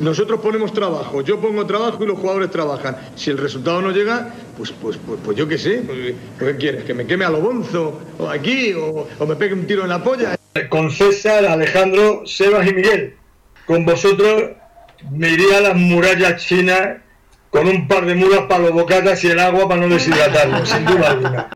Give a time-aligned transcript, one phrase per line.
[0.00, 2.98] Nosotros ponemos trabajo, yo pongo trabajo y los jugadores trabajan.
[3.16, 6.84] Si el resultado no llega, pues, pues, pues, pues yo qué sé, pues, ¿qué quieres?
[6.84, 7.98] ¿Que me queme a lo bonzo?
[8.18, 8.74] ¿O aquí?
[8.74, 10.36] O, ¿O me pegue un tiro en la polla?
[10.68, 13.16] Con César, Alejandro, Sebas y Miguel.
[13.66, 14.50] Con vosotros
[15.10, 16.98] me iría a las murallas chinas
[17.48, 20.84] con un par de mulas para los bocatas y el agua para no deshidratarlo, sin
[20.84, 21.50] duda alguna.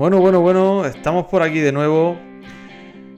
[0.00, 2.18] Bueno, bueno, bueno, estamos por aquí de nuevo.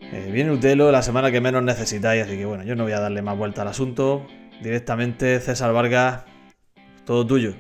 [0.01, 2.99] Eh, viene Utelo la semana que menos necesitáis, así que bueno, yo no voy a
[2.99, 4.27] darle más vuelta al asunto.
[4.61, 6.25] Directamente, César Vargas,
[7.05, 7.55] todo tuyo.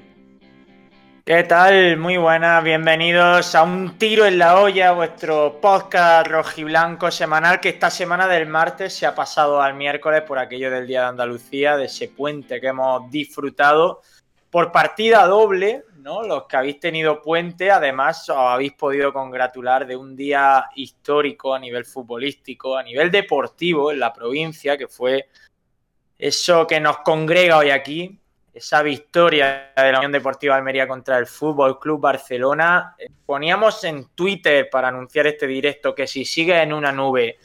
[1.24, 1.98] ¿Qué tal?
[1.98, 7.90] Muy buenas, bienvenidos a Un Tiro en la Olla, vuestro podcast rojiblanco semanal que esta
[7.90, 11.84] semana del martes se ha pasado al miércoles por aquello del Día de Andalucía, de
[11.84, 14.00] ese puente que hemos disfrutado
[14.50, 16.22] por partida doble, ¿no?
[16.22, 21.58] Los que habéis tenido puente, además os habéis podido congratular de un día histórico a
[21.58, 25.28] nivel futbolístico, a nivel deportivo en la provincia, que fue
[26.18, 28.18] eso que nos congrega hoy aquí,
[28.52, 32.94] esa victoria de la Unión Deportiva Almería contra el Fútbol Club Barcelona.
[32.98, 37.38] Eh, Poníamos en Twitter para anunciar este directo que si sigues en una nube,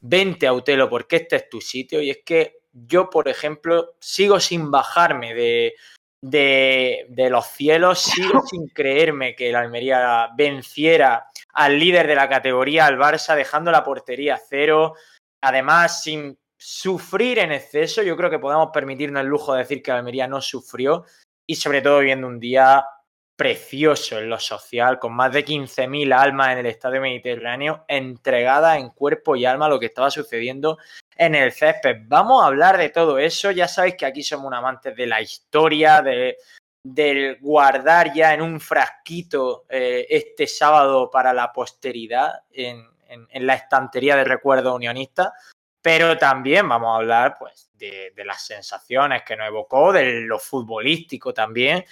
[0.00, 2.00] vente a Utelo porque este es tu sitio.
[2.02, 5.74] Y es que yo, por ejemplo, sigo sin bajarme de,
[6.22, 12.28] de, de los cielos, sigo sin creerme que el Almería venciera al líder de la
[12.28, 14.94] categoría, al Barça, dejando la portería cero.
[15.42, 19.92] Además, sin sufrir en exceso, yo creo que podemos permitirnos el lujo de decir que
[19.92, 21.04] Almería no sufrió
[21.46, 22.84] y sobre todo viendo un día
[23.34, 28.90] precioso en lo social, con más de 15.000 almas en el Estadio Mediterráneo, entregadas en
[28.90, 30.76] cuerpo y alma a lo que estaba sucediendo
[31.20, 31.98] en el césped.
[32.06, 35.20] Vamos a hablar de todo eso, ya sabéis que aquí somos un amantes de la
[35.20, 36.38] historia, de,
[36.82, 42.88] del guardar ya en un frasquito eh, este sábado para la posteridad en,
[43.34, 45.32] la estantería de recuerdos unionistas
[45.82, 50.38] pero también vamos a hablar pues, de, de, las sensaciones que nos evocó, de lo
[50.38, 51.84] futbolístico también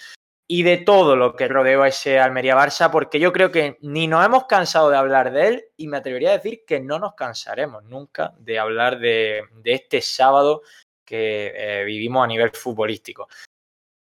[0.50, 4.24] y de todo lo que rodeó a ese Almería-Barça, porque yo creo que ni nos
[4.24, 7.84] hemos cansado de hablar de él y me atrevería a decir que no nos cansaremos
[7.84, 10.62] nunca de hablar de, este sábado
[11.04, 13.28] que eh, vivimos a nivel futbolístico.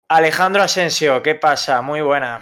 [0.09, 1.81] Alejandro Asensio, ¿qué pasa?
[1.81, 2.41] Muy buena.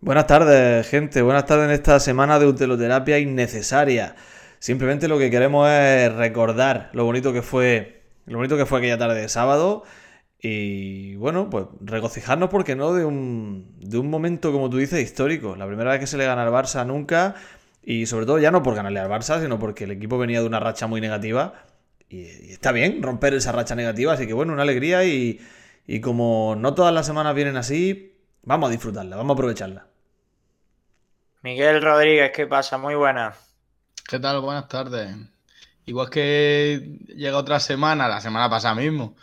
[0.00, 1.22] Buenas tardes, gente.
[1.22, 4.14] Buenas tardes en esta semana de uteloterapia innecesaria.
[4.58, 8.02] Simplemente lo que queremos es recordar lo bonito que fue.
[8.26, 9.84] Lo bonito que fue aquella tarde de sábado.
[10.40, 15.56] Y bueno, pues regocijarnos, porque no, de un, de un momento, como tú dices, histórico.
[15.56, 17.34] La primera vez que se le gana al Barça nunca.
[17.82, 20.46] Y sobre todo ya no por ganarle al Barça, sino porque el equipo venía de
[20.46, 21.64] una racha muy negativa.
[22.08, 24.12] Y, y está bien romper esa racha negativa.
[24.12, 25.04] Así que bueno, una alegría.
[25.04, 25.40] Y,
[25.86, 29.86] y como no todas las semanas vienen así, vamos a disfrutarla, vamos a aprovecharla.
[31.42, 32.76] Miguel Rodríguez, ¿qué pasa?
[32.76, 33.34] Muy buena.
[34.08, 34.40] ¿Qué tal?
[34.40, 35.14] Buenas tardes.
[35.84, 39.14] Igual que llega otra semana, la semana pasada mismo,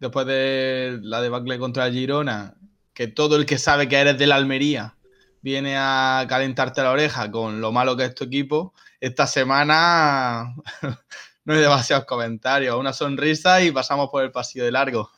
[0.00, 2.56] después de la debacle contra Girona,
[2.94, 4.96] que todo el que sabe que eres de la Almería
[5.42, 10.54] viene a calentarte la oreja con lo malo que es tu equipo, esta semana
[11.44, 15.10] no hay demasiados comentarios, una sonrisa y pasamos por el pasillo de largo.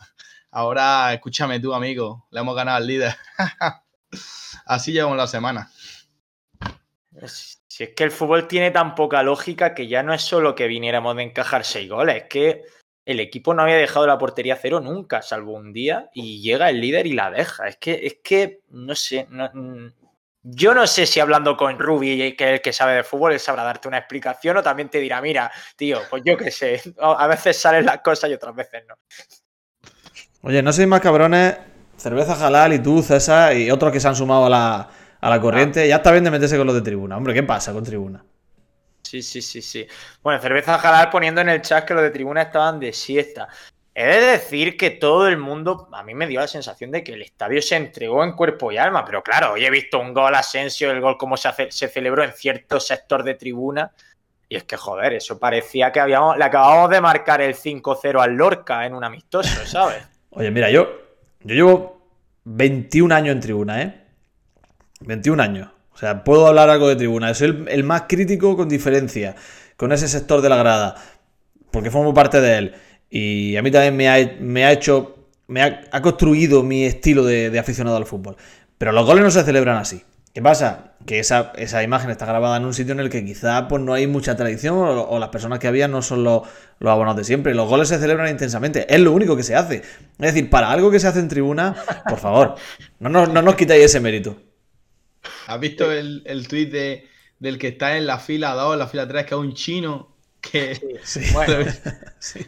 [0.51, 3.17] Ahora escúchame tú, amigo, le hemos ganado al líder.
[4.67, 5.71] Así llevamos la semana.
[7.27, 10.67] Si es que el fútbol tiene tan poca lógica que ya no es solo que
[10.67, 12.63] viniéramos de encajar seis goles, es que
[13.05, 16.81] el equipo no había dejado la portería cero nunca, salvo un día, y llega el
[16.81, 17.69] líder y la deja.
[17.69, 19.51] Es que, es que no sé, no,
[20.43, 23.41] yo no sé si hablando con Rubi, que es el que sabe de fútbol, él
[23.41, 27.27] sabrá darte una explicación o también te dirá, mira, tío, pues yo qué sé, a
[27.27, 28.95] veces salen las cosas y otras veces no.
[30.43, 31.57] Oye, no sois más cabrones,
[31.97, 34.91] cerveza halal y tú, César, y otros que se han sumado a la,
[35.21, 35.83] a la corriente.
[35.85, 35.87] Ah.
[35.87, 37.17] Ya está bien de meterse con los de tribuna.
[37.17, 38.25] Hombre, ¿qué pasa con tribuna?
[39.13, 39.87] Sí, sí, sí, sí.
[40.23, 43.47] Bueno, cerveza halal poniendo en el chat que los de tribuna estaban de siesta.
[43.95, 47.13] He de decir que todo el mundo, a mí me dio la sensación de que
[47.13, 50.35] el estadio se entregó en cuerpo y alma, pero claro, hoy he visto un gol
[50.35, 53.93] Asensio, el gol como se, hace, se celebró en cierto sector de tribuna,
[54.49, 58.33] y es que, joder, eso parecía que habíamos, le acabamos de marcar el 5-0 al
[58.33, 60.09] Lorca en un amistoso, ¿sabes?
[60.31, 60.89] Oye, mira, yo,
[61.41, 62.09] yo llevo
[62.45, 64.07] 21 años en tribuna, ¿eh?
[65.01, 65.72] 21 años.
[66.03, 67.33] Sea, puedo hablar algo de tribuna.
[67.33, 69.37] Soy el, más crítico con diferencia,
[69.77, 70.97] con ese sector de la grada,
[71.71, 72.75] porque formo parte de él.
[73.09, 77.99] Y a mí también me ha, hecho, me ha, construido mi estilo de, de, aficionado
[77.99, 78.37] al fútbol.
[78.79, 80.03] Pero los goles no se celebran así.
[80.35, 80.95] ¿Qué pasa?
[81.07, 83.95] Que esa, esa imagen está grabada en un sitio en el que quizá pues, no
[83.95, 86.43] hay mucha tradición o, las personas que había no son los,
[86.81, 87.55] los abonados de siempre.
[87.55, 88.93] Los goles se celebran intensamente.
[88.93, 89.77] Es lo único que se hace.
[89.77, 91.77] Es decir, para algo que se hace en tribuna,
[92.09, 92.57] por favor,
[92.99, 94.37] no, no nos quitáis ese mérito.
[95.47, 97.09] ¿Has visto el, el tuit de,
[97.39, 100.15] del que está en la fila 2, en la fila 3, que es un chino
[100.41, 101.21] que Sí.
[101.33, 101.65] Bueno,
[102.19, 102.47] Sí.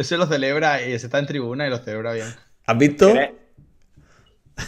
[0.00, 2.34] se lo celebra y se está en tribuna y lo celebra bien?
[2.66, 3.10] ¿Has visto?
[3.12, 3.34] cre-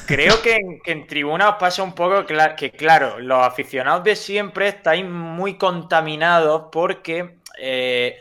[0.07, 4.17] creo que en, que en tribuna os pasa un poco que, claro, los aficionados de
[4.17, 8.19] siempre estáis muy contaminados porque eh,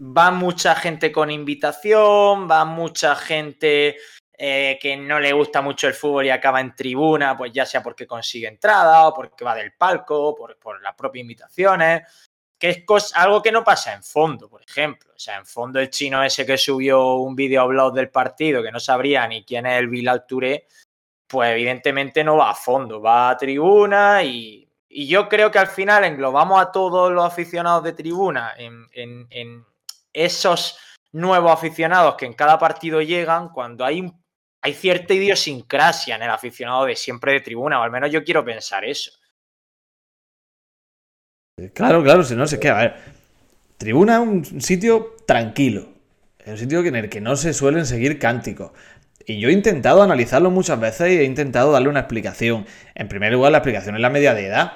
[0.00, 3.96] va mucha gente con invitación, va mucha gente
[4.40, 7.82] eh, que no le gusta mucho el fútbol y acaba en tribuna, pues ya sea
[7.82, 12.02] porque consigue entrada o porque va del palco, por, por las propias invitaciones,
[12.56, 15.12] que es algo que no pasa en fondo, por ejemplo.
[15.14, 18.78] O sea, en fondo el chino ese que subió un videoblog del partido que no
[18.80, 20.66] sabría ni quién es el Bilal Touré,
[21.26, 25.66] pues evidentemente no va a fondo, va a tribuna y, y yo creo que al
[25.66, 29.64] final englobamos a todos los aficionados de tribuna en, en- en
[30.12, 30.78] esos
[31.12, 34.10] nuevos aficionados que en cada partido llegan cuando hay,
[34.68, 38.44] hay cierta idiosincrasia en el aficionado de siempre de tribuna, o al menos yo quiero
[38.44, 39.10] pensar eso.
[41.74, 42.94] Claro, claro, si no, es que, a ver,
[43.78, 45.88] tribuna es un sitio tranquilo,
[46.38, 48.70] es un sitio en el que no se suelen seguir cánticos.
[49.26, 52.64] Y yo he intentado analizarlo muchas veces y he intentado darle una explicación.
[52.94, 54.72] En primer lugar, la explicación es la media de edad.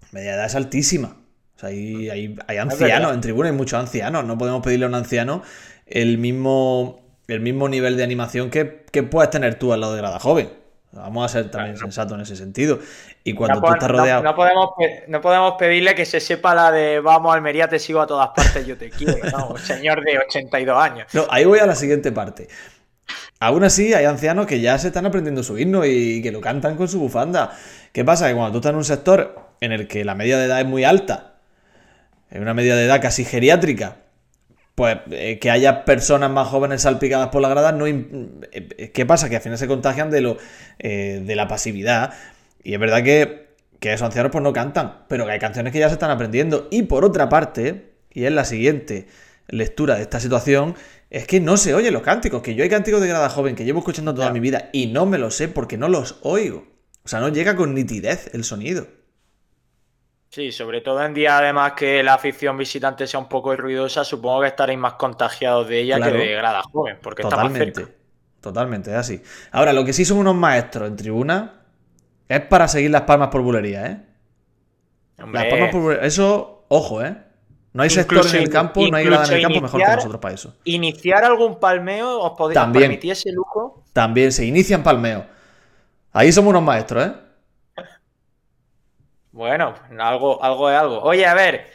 [0.00, 1.16] La media de edad es altísima.
[1.56, 4.24] O sea, hay, hay- hay ancianos en tribuna, hay muchos ancianos.
[4.24, 5.42] No podemos pedirle a un anciano
[5.86, 9.98] el mismo, el mismo nivel de animación que, que puedes tener tú al lado de
[9.98, 10.62] grada joven.
[10.92, 12.78] Vamos a ser también sensatos en ese sentido.
[13.24, 14.22] Y cuando no, tú estás rodeado.
[14.22, 14.70] no podemos,
[15.08, 18.66] no podemos pedirle que se sepa la de vamos Almería, te sigo a todas partes,
[18.66, 19.16] yo te quiero.
[19.30, 21.06] No, señor de 82 años.
[21.14, 22.48] No, ahí voy a la siguiente parte.
[23.40, 26.76] Aún así, hay ancianos que ya se están aprendiendo su himno y que lo cantan
[26.76, 27.56] con su bufanda.
[27.92, 28.28] ¿Qué pasa?
[28.28, 30.66] Que cuando tú estás en un sector en el que la media de edad es
[30.66, 31.36] muy alta,
[32.30, 33.96] en una media de edad casi geriátrica,
[34.74, 39.28] pues eh, que haya personas más jóvenes salpicadas por la grada, no eh, ¿qué pasa?
[39.28, 40.38] Que al final se contagian de, lo,
[40.78, 42.14] eh, de la pasividad.
[42.62, 43.48] Y es verdad que,
[43.80, 46.68] que esos ancianos pues no cantan, pero que hay canciones que ya se están aprendiendo.
[46.70, 49.08] Y por otra parte, y es la siguiente
[49.48, 50.74] lectura de esta situación,
[51.10, 53.64] es que no se oyen los cánticos, que yo hay cánticos de grada joven que
[53.64, 56.66] llevo escuchando toda mi vida y no me los sé porque no los oigo.
[57.04, 58.86] O sea, no llega con nitidez el sonido.
[60.32, 64.40] Sí, sobre todo en días además que la afición visitante sea un poco ruidosa, supongo
[64.40, 66.12] que estaréis más contagiados de ella Claro.
[66.12, 67.80] que de grada joven, porque está más Totalmente.
[67.82, 67.94] cerca.
[68.40, 69.22] Totalmente, es así.
[69.50, 71.60] Ahora, lo que sí son unos maestros en tribuna
[72.28, 74.00] es para seguir las palmas por bulería, ¿eh?
[75.22, 76.06] Hombre, Las palmas por bulería.
[76.06, 77.14] Eso, ojo, ¿eh?
[77.74, 80.20] No hay sector en el campo, no hay grada en el campo mejor que nosotros
[80.20, 80.54] para eso.
[80.64, 82.84] Iniciar algún palmeo, ¿os podéis También.
[82.84, 83.84] permitir ese lujo?
[83.92, 85.24] También se inician palmeos.
[86.10, 87.12] Ahí somos unos maestros, ¿eh?
[89.32, 91.00] Bueno, algo, algo es algo.
[91.02, 91.66] Oye, a ver,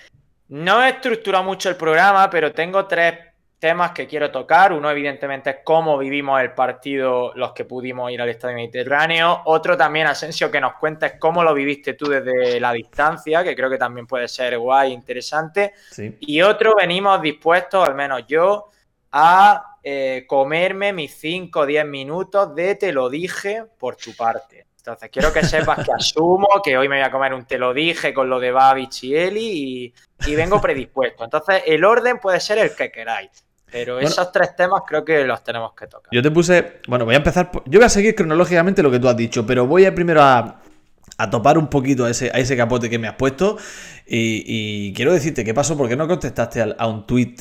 [0.50, 3.16] no he estructurado mucho el programa, pero tengo tres
[3.60, 4.72] temas que quiero tocar.
[4.72, 9.42] Uno, evidentemente, es cómo vivimos el partido los que pudimos ir al Estadio Mediterráneo.
[9.46, 13.70] Otro también, Asensio, que nos cuentes cómo lo viviste tú desde la distancia, que creo
[13.70, 15.74] que también puede ser guay, interesante.
[15.92, 16.16] Sí.
[16.20, 18.70] Y otro, venimos dispuestos, al menos yo,
[19.12, 24.67] a eh, comerme mis 5 o 10 minutos de te lo dije por tu parte.
[24.88, 27.74] Entonces, quiero que sepas que asumo que hoy me voy a comer un te lo
[27.74, 29.94] dije con lo de Babich y Eli
[30.26, 31.26] y, y vengo predispuesto.
[31.26, 33.30] Entonces, el orden puede ser el que queráis.
[33.70, 34.08] Pero Bueno.
[34.08, 36.10] esos tres temas creo que los tenemos que tocar.
[36.14, 36.80] Yo te puse.
[36.88, 37.52] Bueno, voy a empezar.
[37.52, 40.22] por- Yo voy a seguir cronológicamente lo que tú has dicho, pero voy a primero
[40.22, 40.62] a,
[41.18, 43.58] a topar un poquito a ese, a ese capote que me has puesto.
[44.08, 47.36] Y, y quiero decirte qué pasó, porque no contestaste al- a, un tweet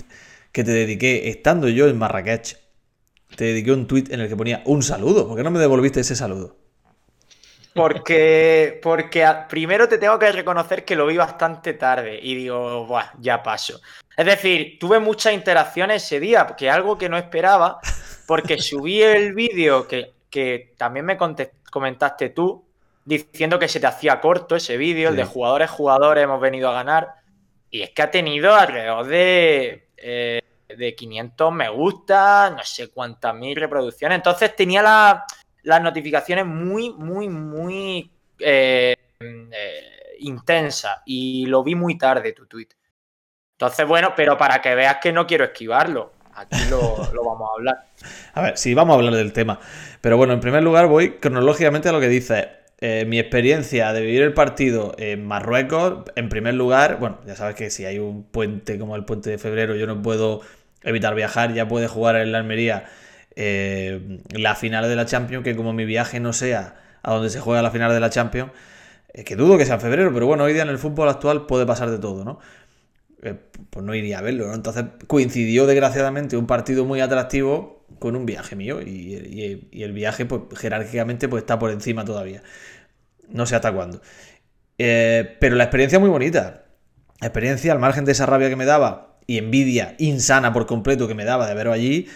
[0.50, 2.56] que te dediqué estando yo en Marrakech.
[3.36, 5.28] Te dediqué un tweet en el que ponía un saludo.
[5.28, 6.56] ¿Por qué no me devolviste ese saludo?
[7.76, 12.86] Porque, porque a- primero te tengo que reconocer que lo vi bastante tarde y digo,
[12.86, 13.80] Buah, ya paso.
[14.16, 17.78] Es decir, tuve muchas interacciones ese día, que algo que no esperaba,
[18.26, 21.18] porque subí el vídeo que, que también me
[21.70, 22.64] comentaste tú,
[23.04, 26.74] diciendo que se te hacía corto ese vídeo, el de jugadores, jugadores, hemos venido a
[26.74, 27.14] ganar,
[27.70, 33.34] y es que ha tenido alrededor de, eh, de 500 me gusta, no sé cuántas
[33.34, 35.24] mil reproducciones, entonces tenía la
[35.66, 38.08] las notificaciones muy, muy, muy
[38.38, 42.68] eh, eh, intensas y lo vi muy tarde tu tweet.
[43.52, 47.54] Entonces, bueno, pero para que veas que no quiero esquivarlo, aquí lo, lo vamos a
[47.54, 47.86] hablar.
[48.34, 49.58] A ver, sí, vamos a hablar del tema.
[50.00, 52.48] Pero bueno, en primer lugar voy cronológicamente a lo que dice.
[52.78, 57.56] Eh, mi experiencia de vivir el partido en Marruecos, en primer lugar, bueno, ya sabes
[57.56, 60.42] que si hay un puente como el puente de febrero, yo no puedo
[60.82, 62.84] evitar viajar, ya puede jugar en la Almería
[63.36, 67.38] eh, la final de la Champions, que como mi viaje no sea a donde se
[67.38, 68.50] juega la final de la Champions,
[69.12, 71.46] Es que dudo que sea en febrero, pero bueno, hoy día en el fútbol actual
[71.46, 72.38] puede pasar de todo, ¿no?
[73.22, 73.34] Eh,
[73.70, 74.54] pues no iría a verlo, ¿no?
[74.54, 80.58] Entonces coincidió desgraciadamente un partido muy atractivo con un viaje mío y, el viaje pues
[80.58, 82.42] jerárquicamente pues está por encima todavía.
[83.28, 84.00] No sé hasta cuándo.
[84.78, 86.64] Eh, pero la experiencia muy bonita.
[87.20, 91.08] La experiencia, al margen de esa rabia que me daba y envidia insana por completo
[91.08, 92.08] que me daba de veros allí,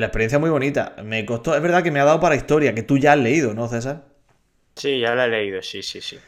[0.00, 0.96] la experiencia muy bonita.
[1.04, 3.54] Me costó, es verdad que me ha dado para historia, que tú ya has leído,
[3.54, 4.04] ¿no, César?
[4.76, 6.18] Sí, ya la he leído, sí, sí, sí.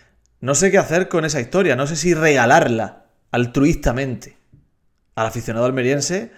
[0.41, 4.37] No sé qué hacer con esa historia, no sé si regalarla altruistamente
[5.15, 6.31] al aficionado almeriense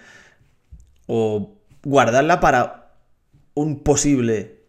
[1.05, 2.93] o guardarla para
[3.53, 4.63] un posible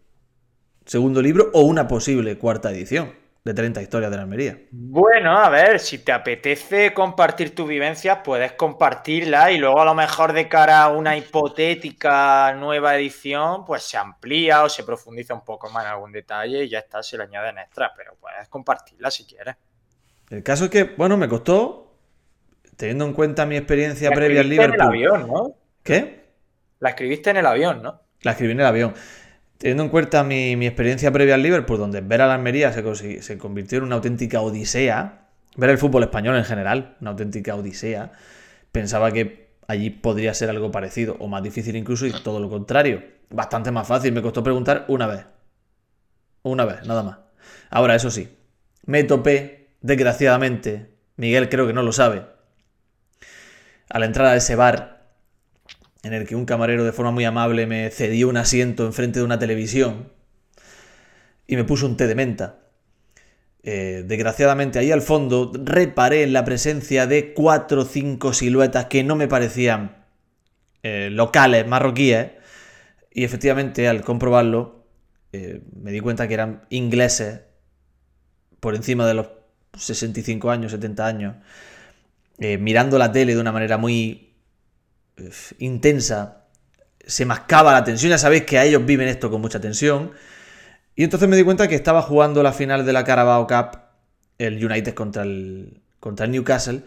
[0.85, 4.59] segundo libro o una posible cuarta edición de 30 historias de la Almería.
[4.69, 9.95] Bueno, a ver, si te apetece compartir tus vivencias, puedes compartirla y luego a lo
[9.95, 15.43] mejor de cara a una hipotética nueva edición, pues se amplía o se profundiza un
[15.43, 19.09] poco más en algún detalle y ya está, se le añaden extras, pero puedes compartirla
[19.09, 19.55] si quieres.
[20.29, 21.97] El caso es que, bueno, me costó,
[22.77, 24.87] teniendo en cuenta mi experiencia La previa al escribiste en el Liverpool.
[24.87, 25.55] avión, ¿no?
[25.83, 26.21] ¿Qué?
[26.79, 28.01] La escribiste en el avión, ¿no?
[28.21, 28.93] La escribí en el avión.
[29.61, 33.77] Teniendo en cuenta mi, experiencia previa al Liverpool, donde ver a la Almería se, convirtió
[33.77, 38.11] en una auténtica odisea, ver el fútbol español en general, una auténtica odisea,
[38.71, 43.03] pensaba que allí podría ser algo parecido, o más difícil incluso, y todo lo contrario.
[43.29, 45.27] Bastante más fácil, me costó preguntar una vez.
[46.41, 47.19] Una vez, nada más.
[47.69, 48.35] Ahora, eso sí,
[48.87, 52.23] me topé, desgraciadamente, Miguel creo que no lo sabe,
[53.89, 55.00] a la entrada de ese bar
[56.03, 59.25] en el que un camarero de forma muy amable me cedió un asiento enfrente de
[59.25, 60.09] una televisión
[61.47, 62.59] y me puso un té de menta.
[63.63, 69.03] Eh, desgraciadamente ahí al fondo reparé en la presencia de cuatro o cinco siluetas que
[69.03, 70.03] no me parecían
[70.81, 72.31] eh, locales, marroquíes,
[73.13, 74.85] y efectivamente al comprobarlo
[75.31, 77.41] eh, me di cuenta que eran ingleses
[78.59, 79.29] por encima de los
[79.77, 81.35] 65 años, 70 años,
[82.37, 84.30] mirando la tele de una manera muy
[85.59, 86.45] intensa,
[87.05, 90.11] se mascaba la tensión, ya sabéis que a ellos viven esto con mucha tensión,
[90.95, 93.79] y entonces me di cuenta que estaba jugando la final de la Carabao Cup,
[94.37, 96.83] el United contra el, contra el Newcastle,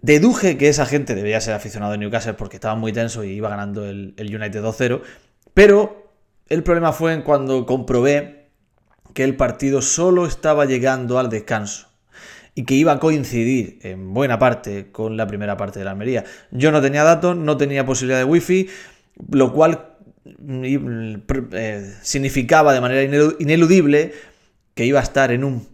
[0.00, 3.48] deduje que esa gente debería ser aficionado de Newcastle porque estaba muy tenso y iba
[3.48, 5.02] ganando el, el United 2-0,
[5.54, 6.10] pero
[6.48, 8.50] el problema fue en cuando comprobé
[9.14, 11.91] que el partido solo estaba llegando al descanso
[12.54, 16.24] y que iba a coincidir en buena parte con la primera parte de la Almería.
[16.50, 18.68] Yo no tenía datos, no tenía posibilidad de wifi,
[19.30, 19.86] lo cual
[20.24, 20.62] mm,
[21.26, 24.12] pr- eh, significaba de manera inelu- ineludible
[24.74, 25.66] que iba a estar en un,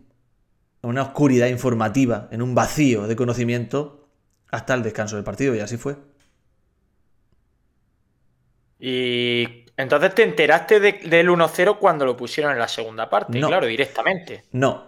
[0.83, 4.09] una oscuridad informativa, en un vacío de conocimiento
[4.51, 5.97] hasta el descanso del partido y así fue.
[8.81, 13.49] Y entonces te enteraste de- del 1-0 cuando lo pusieron en la segunda parte, No.
[13.49, 14.45] claro, directamente.
[14.53, 14.87] No.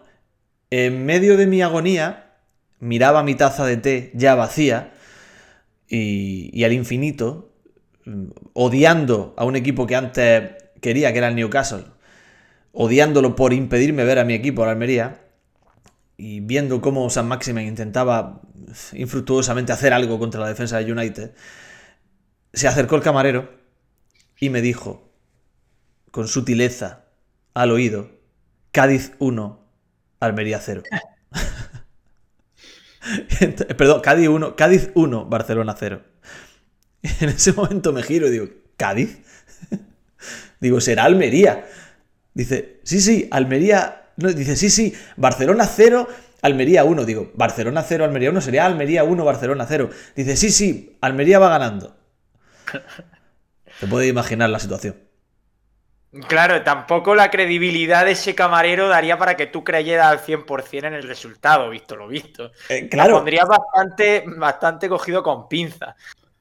[0.71, 2.37] En medio de mi agonía,
[2.79, 4.93] miraba mi taza de té ya vacía
[5.89, 7.53] y, al infinito,
[8.05, 11.85] mm, odiando a un equipo que antes quería, que era el Newcastle,
[12.73, 15.27] odiándolo por impedirme ver a mi equipo, la Almería,
[16.17, 18.43] y viendo cómo San Maximen intentaba
[18.93, 21.33] infructuosamente hacer algo contra la defensa de United,
[22.53, 23.51] se acercó el camarero
[24.39, 25.11] y me dijo,
[26.11, 27.07] con sutileza,
[27.55, 28.11] al oído,
[28.71, 29.60] Cádiz 1,
[30.21, 30.83] Almería 0.
[33.41, 36.03] Ent- Perdón, Cádiz 1, Cádiz 1, Barcelona 0.
[37.21, 38.47] En ese momento me giro y digo,
[38.77, 39.19] ¿Cádiz?
[40.61, 41.67] digo, será Almería.
[42.35, 44.03] Dice, sí, sí, Almería.
[44.17, 46.09] No, dice, sí, sí, Barcelona 0,
[46.43, 47.05] Almería 1.
[47.05, 49.91] Digo, Barcelona 0, Almería 1 sería Almería 1, Barcelona 0.
[50.17, 51.97] Dice, sí, sí, Almería va ganando.
[53.81, 54.95] Te puedes imaginar la situación.
[56.27, 60.95] Claro, tampoco la credibilidad de ese camarero daría para que tú creyeras al 100% en
[60.95, 62.51] el resultado, visto lo visto.
[62.69, 65.95] Eh, Lo claro, pondrías bastante, bastante cogido con pinza.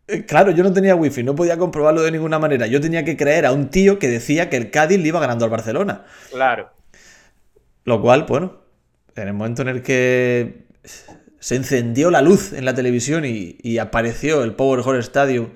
[0.08, 2.66] Eh, Claro, yo no tenía wifi, no podía comprobarlo de ninguna manera.
[2.66, 5.46] Yo tenía que creer a un tío que decía que el Cádiz le iba ganando
[5.46, 6.06] al Barcelona.
[6.32, 6.72] Claro.
[7.84, 8.62] Lo cual, bueno,
[9.16, 10.66] en el momento en el que
[11.40, 15.50] se encendió la luz en la televisión y, y apareció el Power Hall Stadium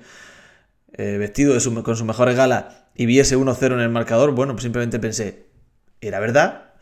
[0.92, 4.32] eh, vestido de su- con sus mejores galas y vi ese 1-0 en el marcador,
[4.32, 5.46] bueno, pues simplemente pensé,
[6.00, 6.74] era verdad.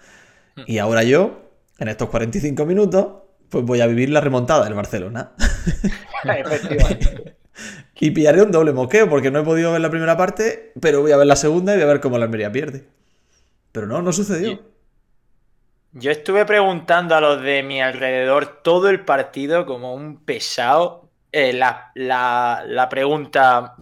[0.67, 3.09] Y ahora yo, en estos 45 minutos,
[3.51, 5.33] pues voy a vivir la remontada del Barcelona.
[6.25, 7.37] Efectivamente.
[8.01, 11.13] Y pillaré un doble moqueo porque no he podido ver la primera parte, pero voy
[11.13, 12.89] a ver la segunda y voy a ver cómo la Almería pierde.
[13.73, 14.61] Pero no, no sucedió.
[15.93, 21.11] Yo estuve preguntando a los de mi alrededor todo el partido como un pesado.
[21.33, 23.77] eh, la, la- la pregunta,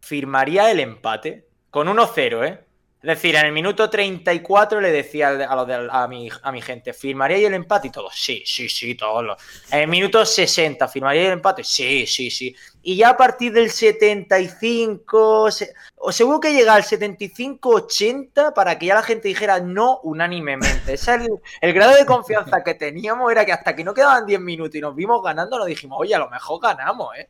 [0.00, 1.48] ¿firmaría el empate?
[1.72, 2.64] Con 1-0, ¿eh?
[3.02, 6.30] Es decir, en el minuto 34 le decía a, mi,
[6.62, 7.88] gente, ¿firmaríais el empate?
[7.88, 9.24] Y todos, sí, sí, sí, todos.
[9.24, 9.36] los-
[9.72, 11.64] En el minuto 60, ¿firmaríais el empate?
[11.64, 12.54] Sí, sí, sí.
[12.82, 18.86] Y ya a partir del 75, se- o seguro que llega al 75-80 para que
[18.86, 20.92] ya la gente dijera no unánimemente.
[20.92, 21.28] Ese es el,
[21.60, 24.80] el grado de confianza que teníamos era que hasta que no quedaban 10 minutos y
[24.80, 27.28] nos vimos ganando, nos dijimos, oye, a lo mejor ganamos, ¿eh?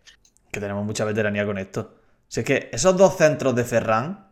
[0.51, 1.95] Que tenemos mucha veteranía con esto.
[2.29, 4.32] Si es que esos dos centros de Ferran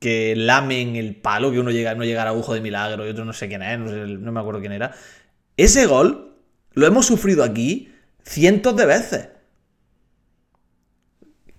[0.00, 3.24] que lamen el palo, que uno llega, no llega a agujo de milagro y otro
[3.24, 4.92] no sé quién es, no, sé, no me acuerdo quién era.
[5.56, 6.36] Ese gol
[6.72, 9.28] lo hemos sufrido aquí cientos de veces.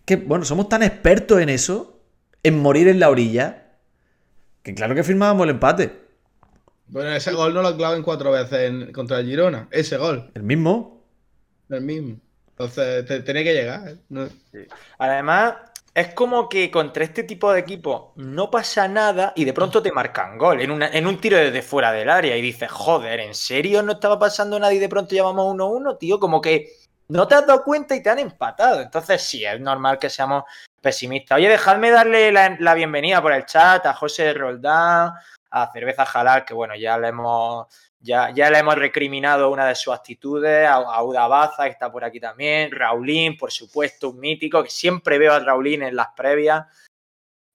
[0.06, 2.02] Que bueno, somos tan expertos en eso,
[2.44, 3.76] en morir en la orilla,
[4.64, 6.00] que claro que firmábamos el empate.
[6.88, 9.68] Bueno, ese gol no lo claven cuatro veces en- contra el Girona.
[9.70, 11.06] Ese gol, El mismo.
[11.70, 12.20] el mismo.
[12.50, 13.88] Entonces, te, tenía que llegar.
[13.88, 13.98] ¿eh?
[14.10, 14.28] No-
[14.98, 15.54] Además,
[16.00, 19.92] es como que contra este tipo de equipos no pasa nada y de pronto te
[19.92, 23.84] marcan gol en, en un tiro desde fuera del área y dices, joder, ¿en serio
[23.84, 26.20] no estaba pasando nada y de pronto llevamos 1-1, tío?
[26.20, 26.72] Como que
[27.10, 28.82] no te has dado cuenta y te han empatado.
[28.82, 30.44] Entonces sí, es normal que seamos
[30.82, 31.38] pesimistas.
[31.38, 35.12] Oye, dejadme darle la, la bienvenida por el chat a José Roldán,
[35.52, 37.68] a Cerveza Jalal, que bueno, ya le hemos...
[38.02, 41.92] Ya, ya le hemos recriminado una de sus actitudes, a, a Uda Baza, que está
[41.92, 46.08] por aquí también, Raulín, por supuesto, un mítico, que siempre veo a Raulín en las
[46.16, 46.66] previas.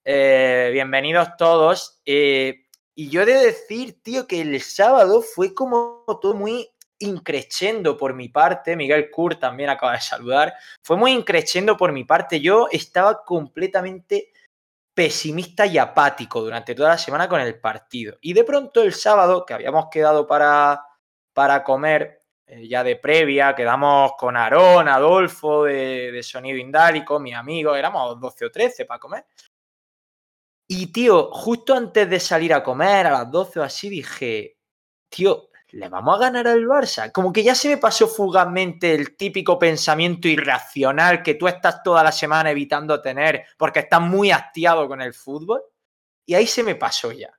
[0.03, 1.99] Eh, bienvenidos todos.
[2.05, 7.97] Eh, y yo he de decir, tío, que el sábado fue como todo muy increchendo
[7.97, 8.75] por mi parte.
[8.75, 10.53] Miguel Kur también acaba de saludar.
[10.83, 12.39] Fue muy increchendo por mi parte.
[12.39, 14.31] Yo estaba completamente
[14.95, 18.17] pesimista y apático durante toda la semana con el partido.
[18.21, 20.81] Y de pronto el sábado, que habíamos quedado para,
[21.33, 27.33] para comer, eh, ya de previa, quedamos con Aarón, Adolfo de, de Sonido Indálico, mi
[27.33, 29.25] amigo, éramos 12 o 13 para comer.
[30.67, 34.57] Y tío, justo antes de salir a comer, a las 12 o así, dije,
[35.09, 37.11] tío, ¿le vamos a ganar al Barça?
[37.11, 42.01] Como que ya se me pasó fugazmente el típico pensamiento irracional que tú estás toda
[42.01, 45.61] la semana evitando tener porque estás muy hastiado con el fútbol.
[46.25, 47.29] Y ahí se me pasó ya.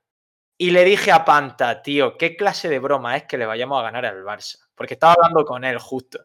[0.55, 3.83] Y le dije a Panta, tío, ¿qué clase de broma es que le vayamos a
[3.83, 4.59] ganar al Barça?
[4.75, 6.23] Porque estaba hablando con él justo.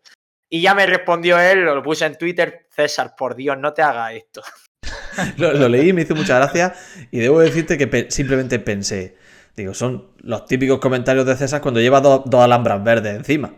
[0.51, 4.12] Y ya me respondió él, lo puse en Twitter, César, por Dios, no te hagas
[4.12, 4.42] esto.
[5.38, 6.75] Lo, leí, me hizo mucha gracia
[7.11, 9.16] y debo decirte que simplemente pensé,
[9.57, 13.53] digo, son los típicos comentarios de César cuando lleva do- dos alhambras verdes encima.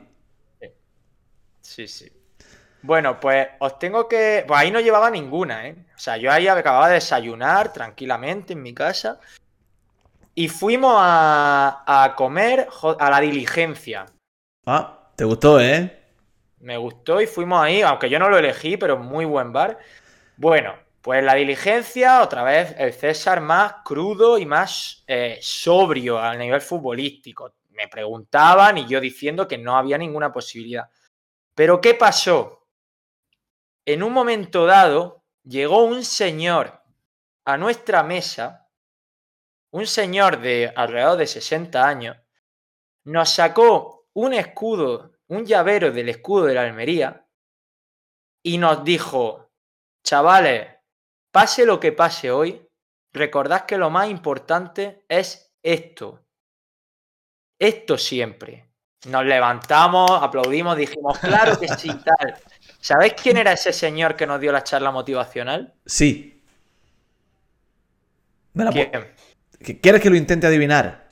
[1.60, 2.10] Sí, sí.
[2.82, 4.44] Bueno, pues os tengo que.
[4.46, 5.76] Pues ahí no llevaba ninguna, ¿eh?
[5.96, 9.20] O sea, yo ahí acababa de desayunar tranquilamente en mi casa.
[10.36, 14.06] Y fuimos a, a comer a la diligencia.
[14.66, 15.90] Ah, ¿te gustó, eh?
[16.60, 19.78] Me gustó y fuimos ahí, aunque yo no lo elegí, pero muy buen bar.
[20.36, 26.34] Bueno, pues la diligencia, otra vez, el César más crudo y más eh, sobrio a
[26.34, 27.56] nivel futbolístico.
[27.72, 30.88] Me preguntaban y yo diciendo que no había ninguna posibilidad.
[31.54, 32.66] Pero ¿qué pasó?
[33.84, 36.82] En un momento dado, llegó un señor
[37.44, 38.70] a nuestra mesa,
[39.72, 42.16] un señor de alrededor de 60 años,
[43.04, 47.26] nos sacó un escudo, un llavero del escudo de la Almería
[48.42, 49.50] y nos dijo,
[50.02, 50.73] chavales,
[51.34, 52.64] pase lo que pase hoy,
[53.12, 56.20] recordad que lo más importante es esto.
[57.58, 58.68] Esto siempre.
[59.08, 62.36] Nos levantamos, aplaudimos, dijimos, claro que sí, tal.
[62.80, 65.74] ¿Sabéis quién era ese señor que nos dio la charla motivacional?
[65.84, 66.40] Sí.
[68.52, 68.90] Me la ¿Quién?
[68.92, 71.10] ¿Qu- ¿Quieres que lo intente adivinar?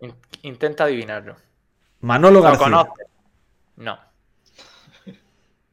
[0.00, 1.36] In- Intenta adivinarlo.
[2.00, 2.64] Manolo ¿Lo García.
[2.64, 3.06] conoces?
[3.76, 3.98] No.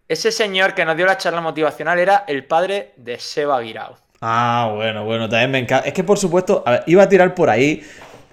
[0.07, 3.97] Ese señor que nos dio la charla motivacional era el padre de Seba Guirao.
[4.21, 5.87] Ah, bueno, bueno, también me encanta.
[5.87, 7.83] Es que por supuesto, a ver, iba a tirar por ahí.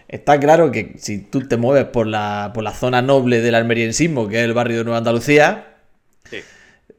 [0.08, 4.28] Está claro que si tú te mueves por la, por la zona noble del almeriensismo,
[4.28, 5.66] que es el barrio de Nueva Andalucía,
[6.30, 6.38] Sí.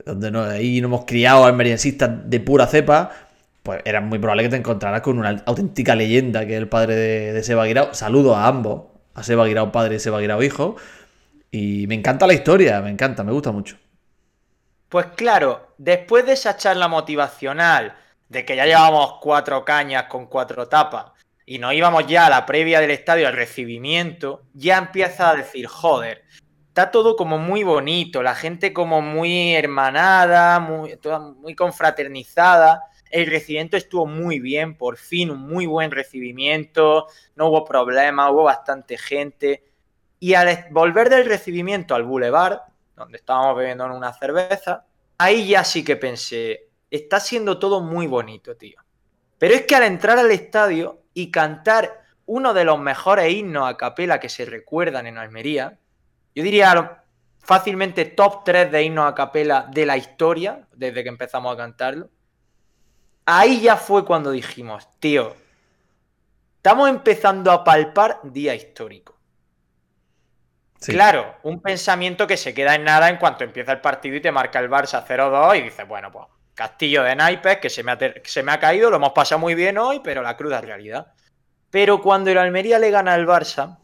[0.05, 3.11] donde no, ahí nos hemos criado almeriensistas de pura cepa,
[3.63, 6.95] pues era muy probable que te encontraras con una auténtica leyenda que es el padre
[6.95, 7.93] de, de Seba Guirao.
[7.93, 8.83] Saludo a ambos,
[9.15, 10.75] a Seba Guirao padre y Seba Guirao hijo.
[11.49, 13.77] Y me encanta la historia, me encanta, me gusta mucho.
[14.95, 17.97] Pues claro, después de esa charla motivacional,
[18.29, 21.07] de que ya llevábamos cuatro cañas con cuatro tapas,
[21.45, 25.67] y nos íbamos ya a la previa del estadio, al recibimiento, ya empieza a decir,
[25.67, 26.23] joder,
[26.69, 30.97] está todo como muy bonito, la gente como muy hermanada, muy,
[31.41, 32.83] muy confraternizada.
[33.11, 38.43] El recibimiento estuvo muy bien, por fin, un muy buen recibimiento, no hubo problema, hubo
[38.43, 39.65] bastante gente.
[40.21, 42.61] Y al volver del recibimiento al boulevard,
[42.95, 44.85] donde estábamos bebiendo una cerveza,
[45.17, 48.79] ahí ya sí que pensé, está siendo todo muy bonito, tío.
[49.37, 53.77] Pero es que al entrar al estadio y cantar uno de los mejores himnos a
[53.77, 55.77] capela que se recuerdan en Almería.
[56.33, 57.03] Yo diría
[57.39, 62.09] fácilmente top 3 de himnos a capela de la historia, desde que empezamos a cantarlo.
[63.25, 65.33] Ahí ya fue cuando dijimos, tío,
[66.57, 69.14] estamos empezando a palpar día histórico.
[70.85, 70.91] Sí.
[70.91, 74.31] Claro, un pensamiento que se queda en nada en cuanto empieza el partido y te
[74.31, 77.97] marca el Barça 0-2 y dices, bueno, pues castillo de naipes que se me, ha
[78.23, 81.07] se me ha caído, lo hemos pasado muy bien hoy, pero la cruda realidad.
[81.71, 83.79] Pero cuando el Almería le gana al Barça,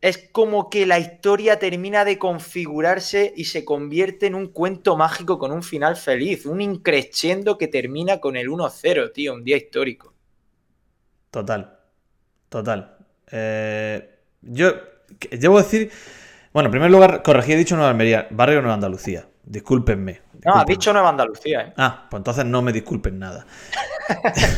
[0.00, 5.38] es como que la historia termina de configurarse y se convierte en un cuento mágico
[5.38, 10.14] con un final feliz, un increciendo que termina con el 1-0, tío, un día histórico.
[11.30, 11.78] Total.
[12.48, 12.96] Total.
[13.30, 14.72] Eh, yo
[15.30, 15.90] debo decir.
[16.52, 19.26] Bueno, en primer lugar, corregí, he dicho Nueva Almería, barrio Nueva Andalucía.
[19.44, 20.12] Discúlpenme.
[20.12, 20.64] No, has discúlpenme.
[20.74, 21.72] dicho Nueva Andalucía, ¿eh?
[21.76, 23.44] Ah, pues entonces no me disculpen nada.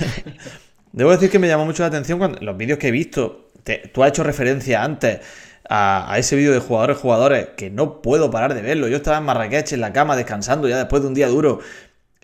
[0.93, 3.51] Debo decir que me llamó mucho la atención cuando los vídeos que he visto.
[3.65, 5.21] te- tú has hecho referencia antes
[5.69, 8.89] a, a ese vídeo de jugadores jugadores que no puedo parar de verlo.
[8.89, 11.61] Yo estaba en Marrakech en la cama descansando ya después de un día duro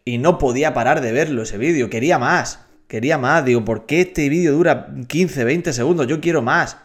[0.05, 1.91] y no podía parar de verlo ese vídeo.
[1.91, 2.61] Quería más.
[2.89, 3.45] Quería más.
[3.45, 6.07] Digo, ¿por qué este vídeo dura 15, 20 segundos?
[6.07, 6.77] Yo quiero más.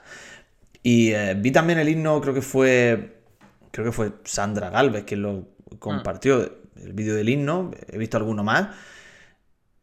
[0.88, 3.17] Y eh, vi también el himno, creo que fue.
[3.71, 6.60] Creo que fue Sandra Galvez quien lo compartió.
[6.82, 7.71] El vídeo del himno.
[7.91, 8.69] He visto alguno más.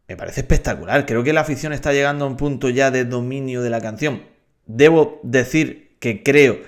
[0.09, 1.05] Me parece espectacular.
[1.05, 4.23] Creo que la afición está llegando a un punto ya de dominio de la canción.
[4.65, 6.61] Debo decir que creo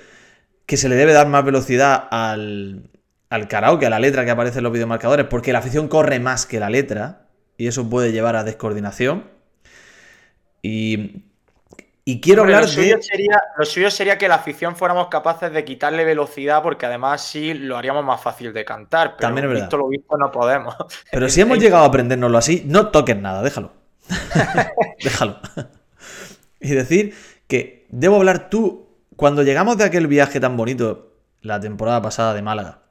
[0.66, 2.90] que se le debe dar más velocidad al,
[3.30, 6.44] al karaoke, a la letra que aparece en los videomarcadores, porque la afición corre más
[6.44, 9.24] que la letra y eso puede llevar a descoordinación.
[10.60, 11.22] Y,
[12.08, 13.02] y quiero Hombre, hablar lo, suyo de...
[13.02, 17.52] sería, lo suyo sería que la afición fuéramos capaces de quitarle velocidad porque además sí
[17.52, 19.16] lo haríamos más fácil de cantar.
[19.16, 20.76] Pero También es visto lo visto no podemos.
[21.10, 23.72] Pero si hemos llegado a aprendérnoslo así, no toques nada, déjalo.
[25.02, 25.40] déjalo.
[26.60, 27.12] y decir
[27.48, 32.42] que debo hablar tú, cuando llegamos de aquel viaje tan bonito la temporada pasada de
[32.42, 32.82] Málaga,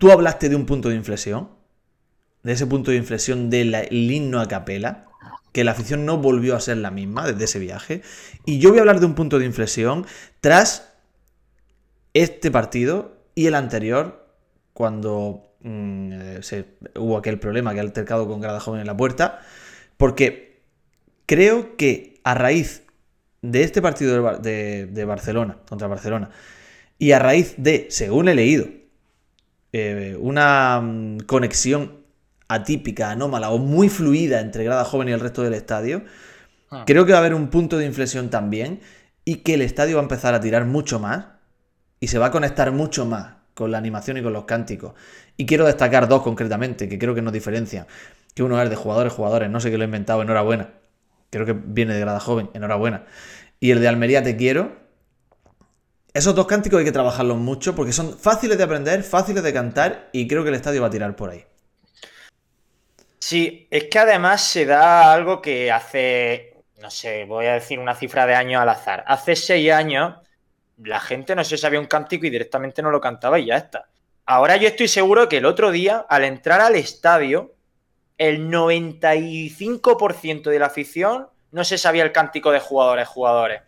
[0.00, 1.50] tú hablaste de un punto de inflexión,
[2.42, 5.09] de ese punto de inflexión del himno a capela,
[5.52, 8.02] que la afición no volvió a ser la misma desde ese viaje.
[8.44, 10.06] Y yo voy a hablar de un punto de inflexión
[10.40, 10.92] tras
[12.14, 14.26] este partido y el anterior,
[14.72, 16.64] cuando mm, eh,
[16.96, 19.40] hubo aquel problema, que altercado con Grada Joven en la puerta,
[19.96, 20.62] porque
[21.26, 22.82] creo que a raíz
[23.42, 26.30] de este partido de Barcelona, contra Barcelona,
[26.98, 28.66] y a raíz de, según he leído,
[29.72, 31.99] eh, una mm, conexión
[32.52, 36.02] atípica, anómala o muy fluida entre Grada Joven y el resto del estadio,
[36.70, 36.84] Ah.
[36.86, 38.80] creo que va a haber un punto de inflexión también
[39.24, 41.26] y que el estadio va a empezar a tirar mucho más
[41.98, 44.94] y se va a conectar mucho más con la animación y con los cánticos.
[45.36, 47.86] Y quiero destacar dos concretamente que creo que nos diferencian.
[48.34, 50.70] Que uno es de jugadores, jugadores, no sé qué lo he inventado, enhorabuena.
[51.30, 53.04] Creo que viene de Grada Joven, enhorabuena.
[53.58, 54.76] Y el de Almería Te Quiero.
[56.14, 60.08] Esos dos cánticos hay que trabajarlos mucho porque son fáciles de aprender, fáciles de cantar
[60.12, 61.44] y creo que el estadio va a tirar por ahí.
[63.30, 67.94] Sí, es que además se da algo que hace, no sé, voy a decir una
[67.94, 69.04] cifra de años al azar.
[69.06, 70.16] Hace seis años
[70.78, 73.88] la gente no se sabía un cántico y directamente no lo cantaba y ya está.
[74.26, 77.54] Ahora yo estoy seguro que el otro día, al entrar al estadio,
[78.18, 83.62] el 95% de la afición no se sabía el cántico de jugadores, jugadores.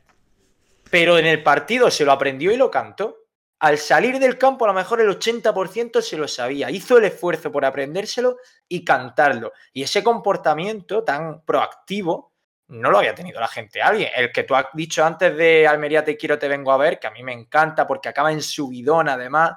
[0.90, 3.21] Pero en el partido se lo aprendió y lo cantó.
[3.62, 6.68] Al salir del campo, a lo mejor el 80% se lo sabía.
[6.68, 9.52] Hizo el esfuerzo por aprendérselo y cantarlo.
[9.72, 12.32] Y ese comportamiento tan proactivo
[12.68, 13.80] no lo había tenido la gente.
[13.80, 16.98] Alguien, el que tú has dicho antes de Almería te quiero, te vengo a ver,
[16.98, 19.52] que a mí me encanta porque acaba en subidón además,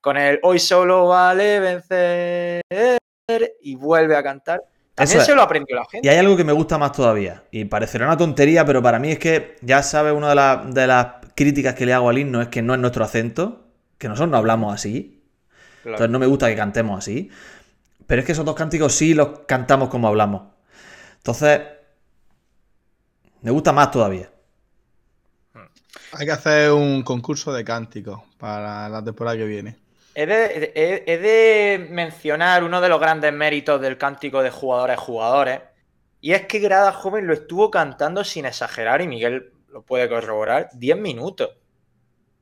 [0.00, 2.60] con el hoy solo vale vencer
[3.62, 4.62] y vuelve a cantar.
[4.94, 6.10] También Eso se lo aprendió la Y gente.
[6.10, 9.18] hay algo que me gusta más todavía, y parecerá una tontería, pero para mí es
[9.18, 11.06] que, ya sabes, una de, la- de las
[11.38, 14.36] críticas que le hago al himno es que no es nuestro acento, que nosotros no
[14.38, 15.22] hablamos así,
[15.82, 15.96] Claro.
[15.96, 17.30] entonces no me gusta que cantemos así,
[18.06, 20.42] pero es que esos dos cánticos sí los cantamos como hablamos.
[21.18, 21.60] Entonces,
[23.42, 24.30] me gusta más todavía.
[26.12, 29.76] Hay que hacer un concurso de cánticos para la temporada que viene.
[30.14, 34.98] He de, he- he de mencionar uno de los grandes méritos del cántico de jugadores
[34.98, 35.60] jugadores.
[36.20, 40.68] Y es que Grada Joven lo estuvo cantando sin exagerar, y Miguel lo puede corroborar,
[40.74, 41.50] 10 minutos.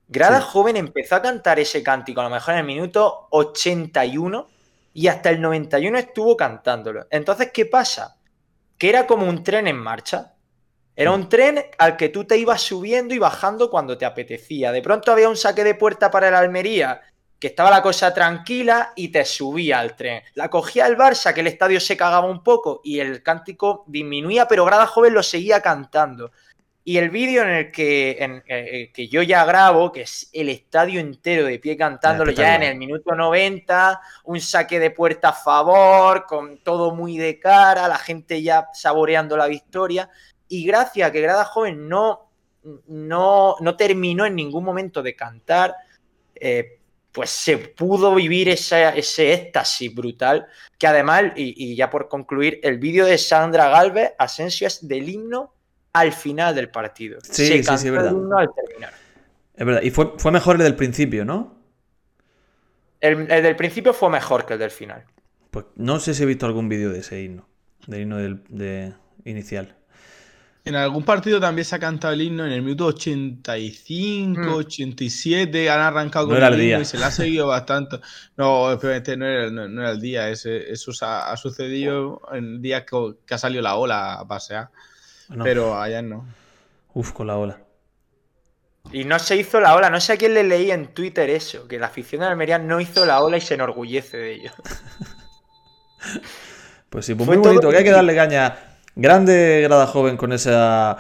[0.09, 0.47] Grada Sí.
[0.51, 4.49] Joven empezó a cantar ese cántico a lo mejor en el minuto 81
[4.95, 7.07] y hasta el 91 estuvo cantándolo.
[7.11, 8.17] Entonces, ¿qué pasa?
[8.79, 10.35] Que era como un tren en marcha.
[10.95, 14.73] Era un tren al que tú te ibas subiendo y bajando cuando te apetecía.
[14.73, 17.03] De pronto había un saque de puerta para el Almería
[17.39, 20.23] que estaba la cosa tranquila y te subía al tren.
[20.35, 24.49] La cogía el Barça, que el estadio se cagaba un poco y el cántico disminuía,
[24.49, 26.33] pero Grada Joven lo seguía cantando.
[26.89, 30.49] Y el vídeo en el que, en, eh, que yo ya grabo, que es el
[30.49, 35.33] estadio entero de pie cantándolo ya en el minuto 90, un saque de puerta a
[35.33, 40.09] favor, con todo muy de cara, la gente ya saboreando la victoria.
[40.47, 42.31] Y gracias a que Grada Joven no,
[42.87, 45.75] no, no terminó en ningún momento de cantar,
[46.37, 46.79] eh,
[47.11, 50.47] pues se pudo vivir esa, ese éxtasis brutal.
[50.79, 55.09] Que además, y, y ya por concluir, el vídeo de Sandra Galvez, Asensio, es del
[55.09, 55.56] himno
[56.01, 57.19] al final del partido.
[57.23, 58.11] Sí, Se sí, sí, es verdad.
[58.11, 58.93] el himno al terminar.
[59.55, 59.83] Es verdad.
[59.83, 61.57] Y fue, fue mejor el del principio, ¿no?
[63.01, 65.05] El, el del principio fue mejor que el del final.
[65.51, 67.49] Pues no sé si he visto algún vídeo de ese himno.
[67.87, 69.75] Del himno del, de inicial.
[70.65, 74.55] En algún partido también se ha cantado el himno en el minuto 85, Mm.
[74.55, 76.81] 87, han arrancado No con era el el himno día.
[76.81, 78.01] y se le ha seguido bastante.
[78.37, 82.61] No, espérate, no era, no, no era el día, ese- eso ha, ha sucedido en
[82.61, 84.71] días que, que ha salido la ola a pasear,
[85.29, 85.45] No.
[85.45, 86.25] pero allá no.
[86.95, 87.59] Uf, con la ola.
[88.93, 89.91] Y no se hizo la ola.
[89.91, 92.81] No sé a quién le leí en Twitter eso, que la afición de Almería no
[92.81, 94.51] hizo la ola y se enorgullece de ello.
[96.89, 98.57] Pues sí, pues Fue muy bonito, todo- que hay que darle caña.
[98.95, 100.97] Grande grada joven con esa,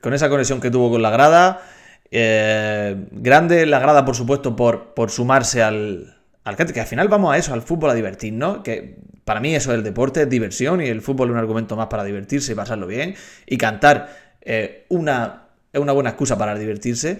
[0.00, 1.62] con esa conexión que tuvo con la grada.
[2.10, 7.34] Eh, grande la grada, por supuesto, por, por sumarse al, al que al final vamos
[7.34, 8.58] a eso, al fútbol a divertirnos.
[8.58, 11.76] Que para mí eso es el deporte, es diversión y el fútbol es un argumento
[11.76, 13.14] más para divertirse y pasarlo bien.
[13.46, 17.18] Y cantar eh, una, es una buena excusa para divertirse.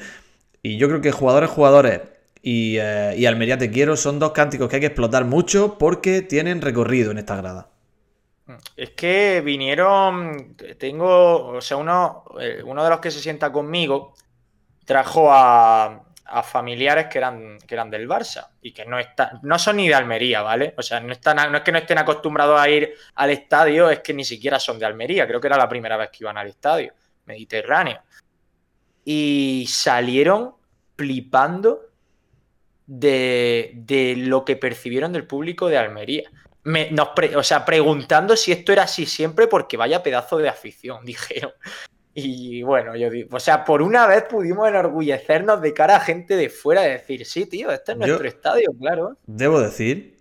[0.63, 2.01] Y yo creo que jugadores, jugadores
[2.43, 6.61] y, eh, Almería Te Quiero son dos cánticos que hay que explotar mucho porque tienen
[6.61, 7.69] recorrido en esta grada.
[8.77, 14.15] Es que vinieron, tengo, o sea, uno, eh, uno de los que se sienta conmigo
[14.85, 16.03] trajo a,
[16.35, 19.89] a familiares que eran, que eran del Barça y que no, están, no son ni
[19.89, 20.75] de Almería, ¿vale?
[20.79, 24.01] O sea, no, están, no es que no estén acostumbrados a ir al estadio, es
[24.01, 26.49] que ni siquiera son de Almería, creo que era la primera vez que iban al
[26.49, 26.95] estadio,
[27.27, 28.01] Mediterráneo.
[29.05, 30.55] Y salieron
[30.97, 31.83] flipando
[32.87, 36.31] de, de lo que percibieron del público de Almería.
[36.65, 41.05] Me- nos o sea, preguntando si esto era así siempre, porque vaya pedazo de afición,
[41.05, 41.53] dijeron.
[42.15, 46.37] Y bueno, yo digo, o sea, por una vez pudimos enorgullecernos de cara a gente
[46.37, 49.17] de fuera, de decir, sí, tío, este es Yo- nuestro estadio, claro.
[49.27, 50.19] Debo decir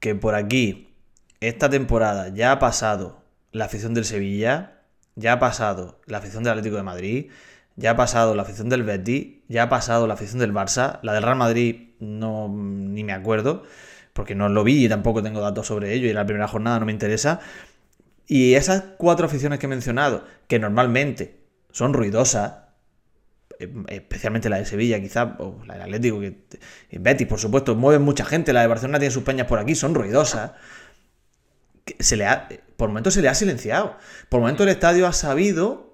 [0.00, 0.94] que por aquí,
[1.40, 3.22] esta temporada, ya ha pasado
[3.52, 4.80] la afición del Sevilla,
[5.14, 7.30] ya ha pasado la afición del Atlético de Madrid,
[7.76, 11.12] ya ha pasado la afición del Betis, ya ha pasado la afición del Barça, la
[11.12, 13.62] del Real Madrid no ni me acuerdo,
[14.12, 16.86] porque no lo vi y tampoco tengo datos sobre ello y la primera jornada no
[16.86, 17.38] me interesa.
[18.28, 21.40] Y esas cuatro aficiones que he mencionado, que normalmente
[21.72, 22.58] son ruidosas,
[23.58, 28.02] eh, especialmente la de Sevilla, quizá, o la del Atlético, que Betis, por supuesto, mueven
[28.02, 30.52] mucha gente, la de Barcelona tiene sus peñas por aquí, son ruidosas.
[31.98, 33.96] Se le ha, por momentos se le ha silenciado.
[34.28, 35.90] Por momentos el estadio ha sabido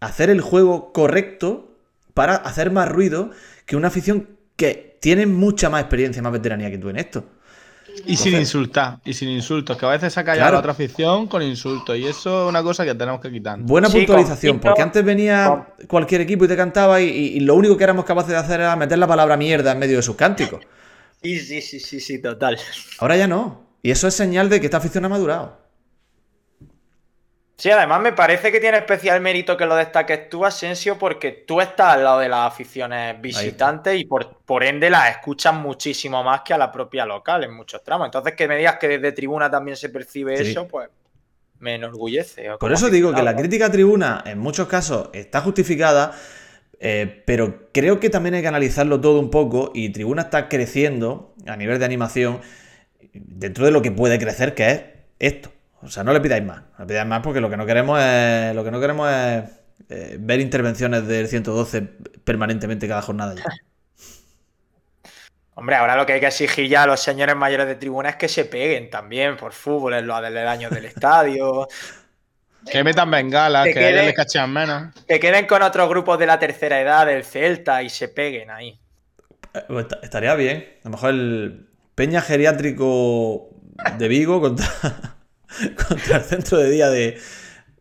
[0.00, 1.78] hacer el juego correcto
[2.12, 3.30] para hacer más ruido
[3.66, 7.30] que una afición que tiene mucha más experiencia, más veteranía que tú en esto.
[8.06, 10.52] Y sin insultar, y sin insultos, que a veces se ha callado Claro.
[10.54, 13.58] la otra afición con insultos, y eso es una cosa que tenemos que quitar.
[13.60, 17.40] Buena Sí, puntualización, con- porque antes venía cualquier equipo y te cantaba y, y- y
[17.40, 20.02] lo único que éramos capaces de hacer era meter la palabra mierda en medio de
[20.02, 20.60] sus cánticos.
[21.22, 22.58] Sí, sí, sí, sí, sí, total.
[22.98, 23.66] Ahora ya no.
[23.82, 25.58] Y eso es señal de que esta afición ha madurado.
[27.58, 31.60] Sí, además me parece que tiene especial mérito que lo destaques tú, Asensio, porque tú
[31.60, 36.42] estás al lado de las aficiones visitantes y por, por ende las escuchas muchísimo más
[36.42, 38.06] que a la propia local en muchos tramos.
[38.06, 40.52] Entonces, que me digas que desde tribuna también se percibe Sí.
[40.52, 40.88] eso, pues
[41.58, 42.48] me enorgullece.
[42.60, 46.12] Por eso digo que la crítica a tribuna en muchos casos está justificada,
[46.78, 51.34] eh, pero creo que también hay que analizarlo todo un poco y tribuna está creciendo
[51.48, 52.40] a nivel de animación
[53.12, 54.82] dentro de lo que puede crecer, que es
[55.18, 55.50] esto.
[55.82, 56.62] O sea, no le pidáis más.
[56.78, 59.44] No le pidáis más porque lo que no queremos es, lo que no queremos es
[59.88, 61.82] eh, ver intervenciones del 112
[62.24, 63.44] permanentemente cada jornada ya.
[65.54, 68.16] Hombre, ahora lo que hay que exigir ya a los señores mayores de tribuna es
[68.16, 71.66] que se peguen también por fútbol, en los aledaños del estadio,
[72.70, 74.94] Que metan bengalas, Que que a ellos quede- les cachean menos.
[75.06, 78.78] que queden con otros grupos de la tercera edad, del Celta, y se peguen ahí.
[79.54, 80.66] Eh, pues esta- Estaría bien.
[80.82, 83.48] A lo mejor el Peña Geriátrico
[83.96, 84.66] de Vigo contra,
[85.88, 87.20] contra el centro de día de,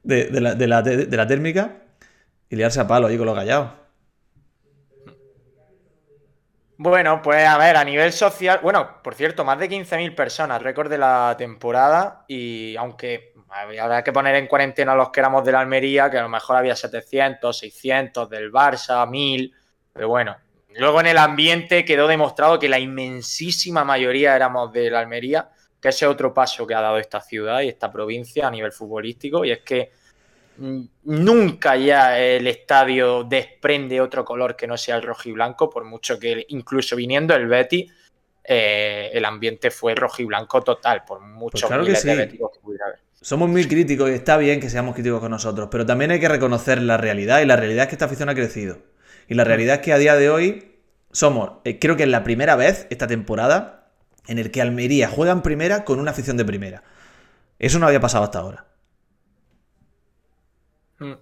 [0.03, 0.67] de, la, de
[1.17, 1.83] la- térmica
[2.49, 3.71] y liarse a palo ahí con los callados.
[6.79, 10.89] Bueno, pues a ver, a nivel social, bueno, por cierto, más de 15.000 personas, récord
[10.89, 13.33] de la temporada, y aunque
[13.79, 16.55] habrá que poner en cuarentena los que éramos de la Almería, que a lo mejor
[16.57, 19.51] había 700, 600, del Barça, 1000,
[19.91, 20.37] pero bueno,
[20.75, 25.49] luego en el ambiente quedó demostrado que la inmensísima mayoría éramos de la Almería,
[25.87, 28.71] que ese es otro paso que ha dado esta ciudad y esta provincia a nivel
[28.71, 29.91] futbolístico, y es que
[31.03, 35.85] nunca ya el estadio desprende otro color que no sea el rojo y blanco, por
[35.85, 37.87] mucho que incluso viniendo el Betty,
[38.43, 42.07] eh, el ambiente fue rojo y blanco total, por muchos Pues claro que de sí.
[42.07, 42.99] béticos que pudiera haber.
[43.21, 46.29] Somos muy críticos y está bien que seamos críticos con nosotros, pero también hay que
[46.29, 48.77] reconocer la realidad y la realidad es que esta afición ha crecido.
[49.27, 50.75] Y la realidad es que a día de hoy
[51.11, 53.86] somos, eh, creo que es la primera vez esta temporada
[54.27, 56.83] en el que Almería juega en primera con una afición de primera.
[57.59, 58.65] Eso no había pasado hasta ahora.
[60.99, 61.13] Mm.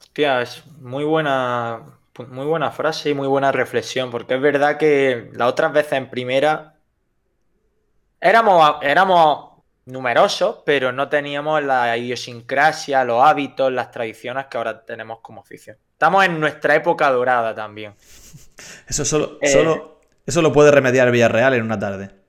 [0.00, 1.98] Hostia, es muy buena,
[2.28, 6.10] muy buena frase y muy buena reflexión, porque es verdad que las otras veces en
[6.10, 6.74] primera
[8.20, 15.20] éramos, éramos numerosos, pero no teníamos la idiosincrasia, los hábitos, las tradiciones que ahora tenemos
[15.20, 15.76] como afición.
[15.92, 17.94] Estamos en nuestra época dorada también.
[18.88, 19.48] Eso solo, Eh.
[19.48, 22.21] solo eso lo puede remediar Villarreal en una tarde.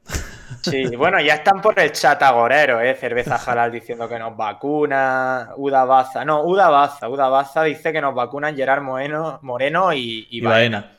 [0.63, 2.95] Sí, bueno, ya están por el chat agorero, ¿eh?
[2.95, 8.01] Cerveza Jalal diciendo que nos vacuna, Uda Baza, no, Uda Baza, Uda Baza dice que
[8.01, 10.97] nos vacunan Gerard Moreno, Moreno y, y Y Baena, Baena.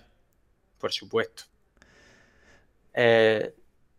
[0.79, 1.45] por supuesto.
[2.93, 3.55] Eh,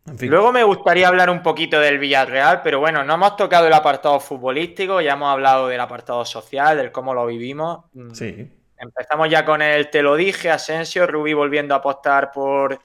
[0.08, 0.30] En fin.
[0.30, 4.20] Luego me gustaría hablar un poquito del Villarreal, pero bueno, no hemos tocado el apartado
[4.20, 7.86] futbolístico, ya hemos hablado del apartado social, del cómo lo vivimos.
[7.94, 8.52] Mm, Sí.
[8.78, 12.78] Empezamos ya con el te lo dije, Asensio, Rubí volviendo a apostar por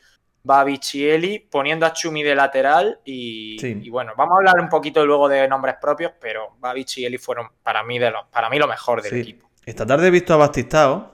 [0.45, 3.79] Eli, poniendo a Chumi de lateral y, Sí.
[3.83, 6.57] y bueno, vamos a hablar un poquito luego de nombres propios, pero
[6.97, 9.21] Eli fueron para mí, de lo, para mí lo mejor del sí.
[9.21, 9.51] equipo.
[9.67, 11.13] Esta tarde he visto a Bastistao,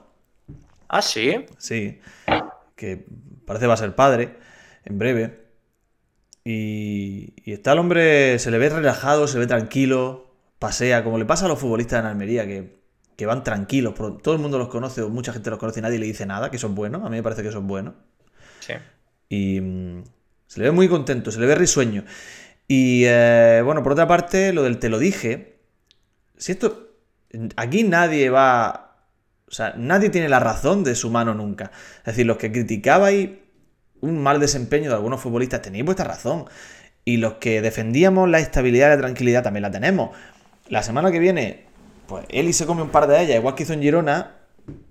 [0.89, 1.45] Ah, sí.
[1.57, 1.99] sí,
[2.75, 3.05] que
[3.45, 4.37] parece va a ser padre
[4.85, 5.47] en breve.
[6.43, 11.17] Y, y está el hombre, se le ve relajado, se le ve tranquilo, pasea, como
[11.17, 12.79] le pasa a los futbolistas en Almería, que,
[13.17, 13.93] que van tranquilos.
[14.23, 16.49] Todo el mundo los conoce, o mucha gente los conoce y nadie le dice nada,
[16.49, 17.01] que son buenos.
[17.03, 17.95] A mí me parece que son buenos.
[18.61, 18.73] Sí.
[19.29, 20.03] Y mm,
[20.47, 22.03] se le ve muy contento, se le ve risueño.
[22.67, 25.59] Y eh, bueno, por otra parte, lo del te lo dije.
[26.37, 26.83] Si esto.
[27.55, 28.95] Aquí nadie va.
[29.47, 31.71] O sea, nadie tiene la razón de su mano nunca.
[31.99, 33.29] Es decir, los que criticabais
[34.01, 36.45] un mal desempeño de algunos futbolistas tenéis vuestra razón.
[37.05, 40.15] Y los que defendíamos la estabilidad y la tranquilidad también la tenemos.
[40.67, 41.63] La semana que viene,
[42.07, 44.35] pues Eli se come un par de ellas, igual que hizo en Girona,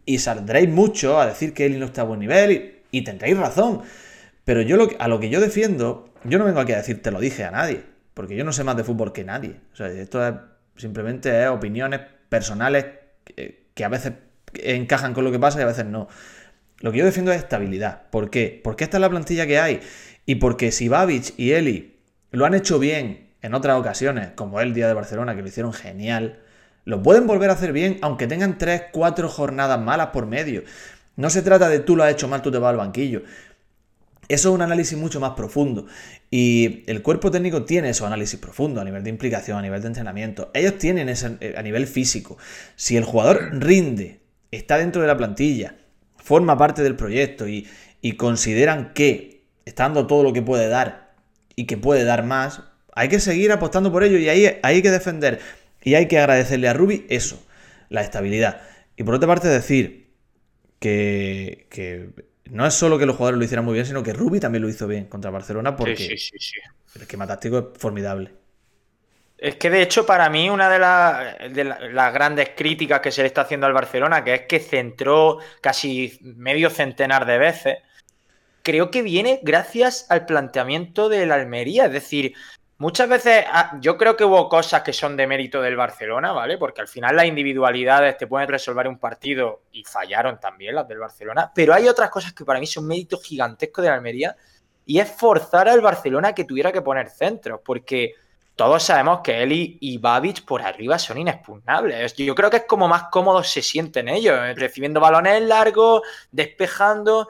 [0.07, 3.37] y saldréis mucho a decir que Eli no está a buen nivel, y, y tendréis
[3.37, 3.83] razón.
[4.47, 7.19] Pero yo a lo que yo defiendo, yo no vengo aquí a decir te lo
[7.19, 7.83] dije a nadie,
[8.15, 9.57] porque yo no sé más de fútbol que nadie.
[9.73, 10.35] O sea, esto es
[10.77, 12.87] simplemente es opiniones personales
[13.25, 14.13] que, que a veces
[14.55, 16.07] encajan con lo que pasa y a veces no.
[16.79, 18.03] Lo que yo defiendo es estabilidad.
[18.11, 18.61] ¿Por qué?
[18.63, 19.81] Porque esta es la plantilla que hay.
[20.27, 21.99] Y porque si Babic y Eli
[22.31, 25.73] lo han hecho bien en otras ocasiones, como el día de Barcelona, que lo hicieron
[25.73, 26.39] genial,
[26.85, 30.63] lo pueden volver a hacer bien, aunque tengan 3, 4 jornadas malas por medio.
[31.17, 33.23] No se trata de tú lo has hecho mal, tú te vas al banquillo.
[34.29, 35.87] Eso es un análisis mucho más profundo.
[36.31, 39.89] Y el cuerpo técnico tiene esos análisis profundos a nivel de implicación, a nivel de
[39.89, 40.51] entrenamiento.
[40.55, 42.37] Ellos tienen ese eh, a nivel físico.
[42.75, 45.77] Si el jugador rinde, está dentro de la plantilla,
[46.17, 47.69] forma parte del proyecto y,
[48.01, 51.15] y consideran que está dando todo lo que puede dar
[51.55, 52.63] y que puede dar más,
[52.93, 55.39] hay que seguir apostando por ello y ahí, hay que defender.
[55.83, 57.41] Y hay que agradecerle a Rubi eso,
[57.91, 58.63] la estabilidad.
[58.97, 60.11] Y por otra parte decir
[60.81, 62.11] que, que
[62.51, 64.69] no es solo que los jugadores lo hicieran muy bien, sino que Rubi también lo
[64.69, 66.61] hizo bien contra Barcelona porque Sí, sí, sí,
[66.95, 68.33] el esquema táctico es formidable.
[69.39, 73.13] Es que de hecho para mí una de, la- de la- las grandes críticas que
[73.13, 77.77] se le está haciendo al Barcelona, que es que centró casi medio centenar de veces,
[78.63, 81.87] creo que viene gracias al planteamiento del Almería.
[81.87, 82.35] Es decir,
[82.79, 86.59] muchas veces ah, yo creo que hubo cosas que son de mérito del Barcelona, ¿vale?
[86.59, 90.99] Porque al final las individualidades te pueden resolver un partido y fallaron también las del
[90.99, 94.37] Barcelona, pero hay otras cosas que para mí son méritos gigantescos del Almería
[94.85, 98.15] y es forzar al Barcelona que tuviera que poner centros, porque
[98.55, 102.15] todos sabemos que Eli y Babic por arriba son inexpugnables.
[102.15, 107.29] Yo creo que es como más cómodos se sienten ellos, eh, recibiendo balones largos, despejando,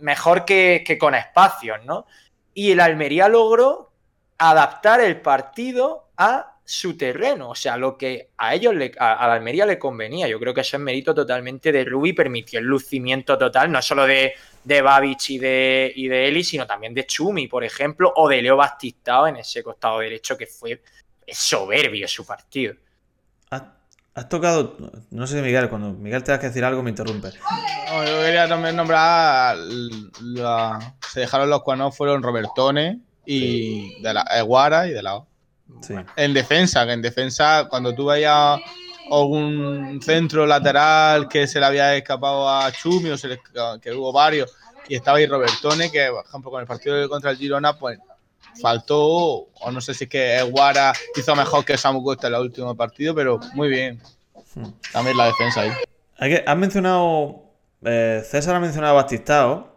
[0.00, 2.06] mejor que con espacios, ¿no?
[2.52, 3.93] Y el Almería logró
[4.38, 9.28] adaptar el partido a su terreno, o sea, lo que a ellos, le, a, a
[9.28, 10.26] la Almería le convenía.
[10.28, 14.06] Yo creo que eso es mérito totalmente de Rubi, permitió el lucimiento total, no solo
[14.06, 14.32] de,
[14.64, 18.40] de Babic y de, y de Eli, sino también de Chumi, por ejemplo, o de
[18.40, 20.80] Leo Bastistao en ese costado derecho que fue
[21.28, 22.74] soberbio su partido.
[23.50, 23.62] Has,
[24.14, 24.76] has tocado,
[25.10, 27.38] no sé, Miguel, cuando Miguel tengas que decir algo me interrumpes.
[27.88, 29.58] No, yo quería también nombrar.
[30.22, 35.26] la- se dejaron los cuanos, fueron Robertone y de la Eguara y de lado.
[35.80, 35.94] Sí.
[36.16, 38.60] En defensa, que en defensa, cuando tú veías
[39.10, 43.40] algún centro lateral que se le había escapado a Chumi o se le,
[43.80, 44.50] que hubo varios
[44.88, 47.98] y estaba ahí Robertone, que por ejemplo con el partido contra el Girona, pues
[48.60, 52.40] faltó, o no sé si es que Guara hizo mejor que Samu Costa en el
[52.40, 54.00] último partido, pero muy bien.
[54.54, 54.68] Hmm.
[54.92, 56.42] También la defensa ahí.
[56.46, 57.44] Has mencionado.
[57.84, 59.74] eh, César ha mencionado a Batistao.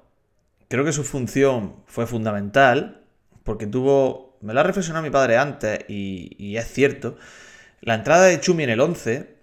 [0.68, 3.02] Creo que su función fue fundamental.
[3.48, 4.38] Porque tuvo.
[4.41, 5.80] Me lo ha reflexionado mi padre antes.
[5.88, 7.18] Y, y es cierto.
[7.80, 9.36] La entrada de Chumi en el 11.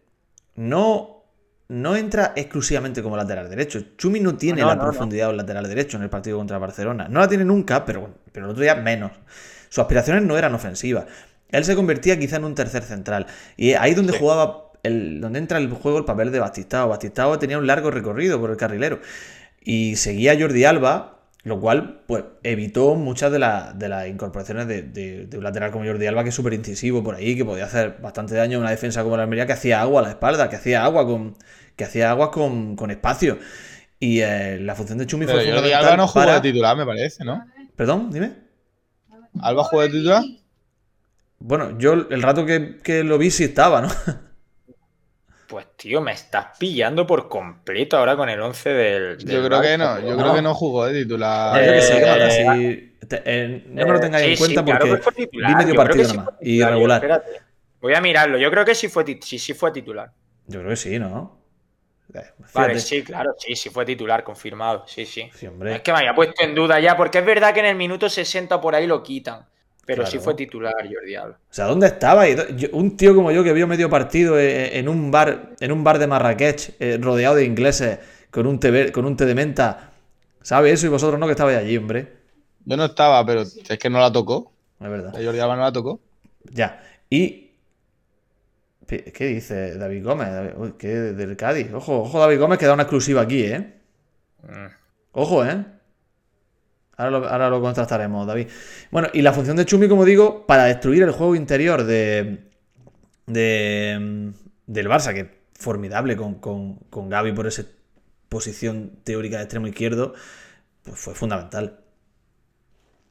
[0.57, 1.25] No.
[1.69, 3.83] No entra exclusivamente como lateral derecho.
[3.97, 7.09] Chumi no tiene No, la no, profundidad del lateral derecho en el partido contra Barcelona.
[7.09, 9.13] No la tiene nunca, pero, pero el otro día menos.
[9.71, 11.07] Sus aspiraciones no eran ofensivas.
[11.49, 13.27] Él se convertía quizá en un tercer central.
[13.57, 16.91] Y ahí donde jugaba, el, donde entra el juego el papel de Batistao.
[16.91, 19.01] Batistao tenía un largo recorrido por el carrilero.
[19.63, 21.14] Y seguía Jordi Alba,
[21.45, 25.71] lo cual pues evitó muchas de, la- de las incorporaciones de, de- de un lateral
[25.71, 28.61] como Jordi Alba, que es súper incisivo por ahí, que podía hacer bastante daño a
[28.63, 31.37] una defensa como la Almería, que hacía agua a la espalda, que hacía agua con,
[31.77, 33.39] que hacía agua con, con espacio.
[34.01, 36.77] Y eh, la función de Chumi Pero fue Jordi Alba no jugó para- de titular,
[36.77, 37.45] me parece, ¿no?
[37.77, 38.33] Perdón, dime.
[39.41, 40.23] ¿Alba jugó de titular?
[41.39, 43.89] Bueno, yo el rato que, que lo vi sí estaba, ¿no?
[45.55, 49.19] Pues tío, me estás pillando por completo ahora con el 11 del.
[49.19, 51.65] del Yo creo que no, yo creo que no jugó de titular.
[51.65, 54.61] yo que sé, Eh, Gata, eh, te- eh, no me lo tengáis en Sí, cuenta
[54.63, 57.41] sí, claro porque que fue titular, vi medio partido sí nada más espérate.
[57.81, 58.37] Voy a mirarlo.
[58.37, 60.11] Yo creo que sí fue, tit- sí, sí fue titular.
[60.49, 61.39] Yo creo que sí, ¿no?
[62.13, 62.21] Eh,
[62.53, 64.85] Vale, sí, claro, sí, sí fue titular, confirmado.
[64.89, 65.31] Sí, sí.
[65.33, 65.77] Sí, hombre.
[65.77, 68.09] Es que me había puesto en duda ya, porque es verdad que en el minuto
[68.09, 69.47] 60 por ahí lo quitan.
[69.87, 71.39] Pero sí fue titular Jordi Alba.
[71.51, 72.27] O sea, ¿dónde estaba?
[72.29, 75.85] Yo- un tío como yo que vio medio partido eh, en un bar, en un
[75.85, 77.99] bar de Marrakech, eh, rodeado de ingleses,
[78.31, 79.91] con un té, ver- con un té de menta.
[80.43, 80.87] ¿Sabe eso?
[80.87, 82.13] Y vosotros no que estabais allí, hombre.
[82.65, 84.53] Yo no estaba, pero es que no la tocó.
[84.81, 85.13] Es verdad.
[85.13, 86.01] Jordi Alba no la tocó.
[86.53, 86.83] Ya.
[87.11, 87.41] Y.
[88.87, 90.29] ¿Qué dice David Gómez?
[90.57, 91.73] Uy, ¿Qué del Cádiz?
[91.73, 93.75] Ojo, ojo, David Gómez, que da una exclusiva aquí, ¿eh?
[94.43, 94.67] Mm.
[95.13, 95.65] Ojo, ¿eh?
[96.97, 98.49] Ahora lo, contrastaremos, David.
[98.91, 102.45] Bueno, y la función de Chumi, como digo, para destruir el juego interior de,
[103.27, 104.33] de
[104.67, 107.65] del Barça, que formidable con, con, con Gaby por esa
[108.29, 110.15] posición teórica de extremo izquierdo,
[110.83, 111.81] pues fue fundamental.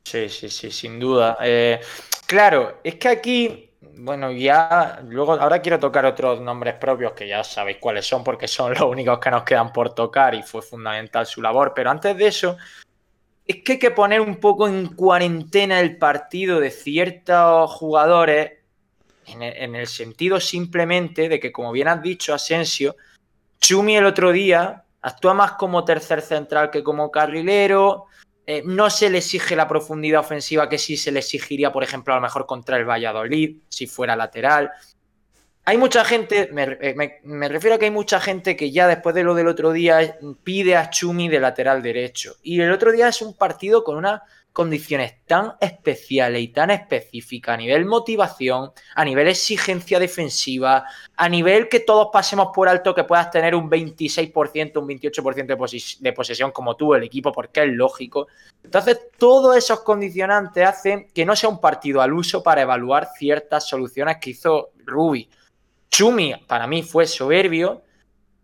[0.04, 1.38] Sí, sí, sí, sin duda.
[1.42, 1.80] Eh,
[2.28, 7.44] claro, es que aquí, bueno, ya luego ahora quiero tocar otros nombres propios que ya
[7.44, 11.26] sabéis cuáles son porque son los únicos que nos quedan por tocar y fue fundamental
[11.26, 11.74] su labor.
[11.74, 12.58] Pero antes de eso,
[13.46, 18.54] es que hay que poner un poco en cuarentena el partido de ciertos jugadores
[19.28, 22.96] en el, en el sentido simplemente de que, como bien has dicho, Asensio,
[23.60, 28.06] Chumi el otro día actúa más como tercer central que como carrilero.
[28.46, 32.14] Eh, no se le exige la profundidad ofensiva que sí se le exigiría, por ejemplo,
[32.14, 34.72] a lo mejor contra el Valladolid, si fuera lateral.
[35.66, 39.16] Hay mucha gente, me, eh, me- refiero a que hay mucha gente que ya después
[39.16, 42.36] de lo del otro día pide a Chumi de lateral derecho.
[42.44, 47.54] Y el otro día es un partido con unas condiciones tan especiales y tan específicas
[47.56, 50.86] a nivel motivación, a nivel exigencia defensiva,
[51.16, 55.82] a nivel que todos pasemos por alto que puedas tener un 26%, un 28% de,
[56.02, 58.28] de posesión como tú, el equipo, porque es lógico.
[58.64, 63.68] Entonces, todos esos condicionantes hacen que no sea un partido al uso para evaluar ciertas
[63.68, 65.30] soluciones que hizo Rubi.
[65.94, 67.84] Chumi, para mí, fue soberbio,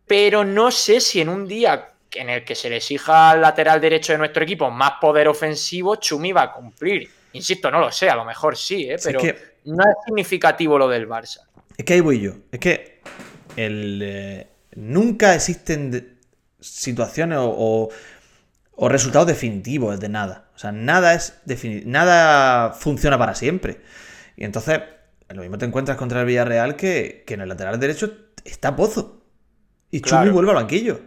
[0.06, 3.82] pero no sé si en un día en el que se le exija al lateral
[3.82, 7.10] derecho de nuestro equipo más poder ofensivo, Chumi va a cumplir.
[7.34, 8.93] Insisto, no lo sé, a lo mejor sí, ¿eh?
[8.95, 9.36] Es pero que-
[9.66, 11.39] no es significativo lo del Barça.
[11.76, 12.34] Es que ahí voy yo.
[12.52, 13.02] Es que
[13.56, 16.20] el, eh, nunca existen
[16.60, 17.89] situaciones o, o-
[18.76, 20.50] o resultados definitivos de nada.
[20.56, 21.34] O sea, nada es
[21.86, 23.82] nada funciona para siempre.
[24.38, 24.82] Y entonces,
[25.34, 28.11] lo mismo te encuentras contra el Villarreal que, que en el lateral derecho
[28.45, 29.21] está Pozo.
[29.91, 30.34] Y Chumi Claro.
[30.34, 30.99] vuelve al banquillo.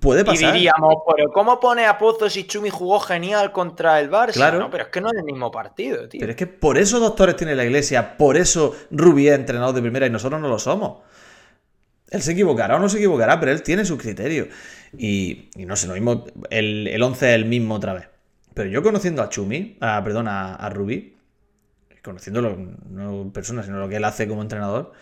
[0.00, 0.52] Puede Y pasar.
[0.52, 4.32] diríamos, pero ¿cómo pone a Pozo si Chumi jugó genial contra el Barça?
[4.34, 4.58] Claro.
[4.60, 6.20] No, pero es que no es el mismo partido, tío.
[6.20, 9.82] Pero es que por eso doctores tiene la iglesia, por eso Rubí es entrenador de
[9.82, 10.98] primera y nosotros no lo somos.
[12.10, 14.48] Él se equivocará o no se equivocará, pero él tiene sus criterios.
[14.96, 18.08] Y, y no sé, lo mismo, el, el 11 es el mismo otra vez.
[18.54, 21.16] Pero yo conociendo a Chumi, a, perdón, a, a Rubí,
[22.02, 22.56] conociéndolo
[22.88, 24.92] no en persona, sino lo que él hace como entrenador,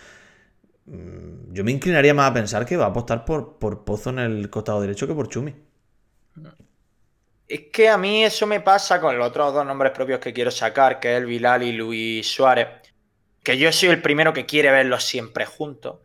[0.86, 4.18] mm, yo me inclinaría más a pensar que va a apostar por, por Pozo en
[4.18, 5.54] el costado derecho que por Chumi.
[7.48, 10.50] Es que a mí eso me pasa con los otros dos nombres propios que quiero
[10.50, 12.68] sacar, que es el Vilal y Luis Suárez.
[13.42, 15.96] Que yo soy el primero que quiere verlos siempre juntos.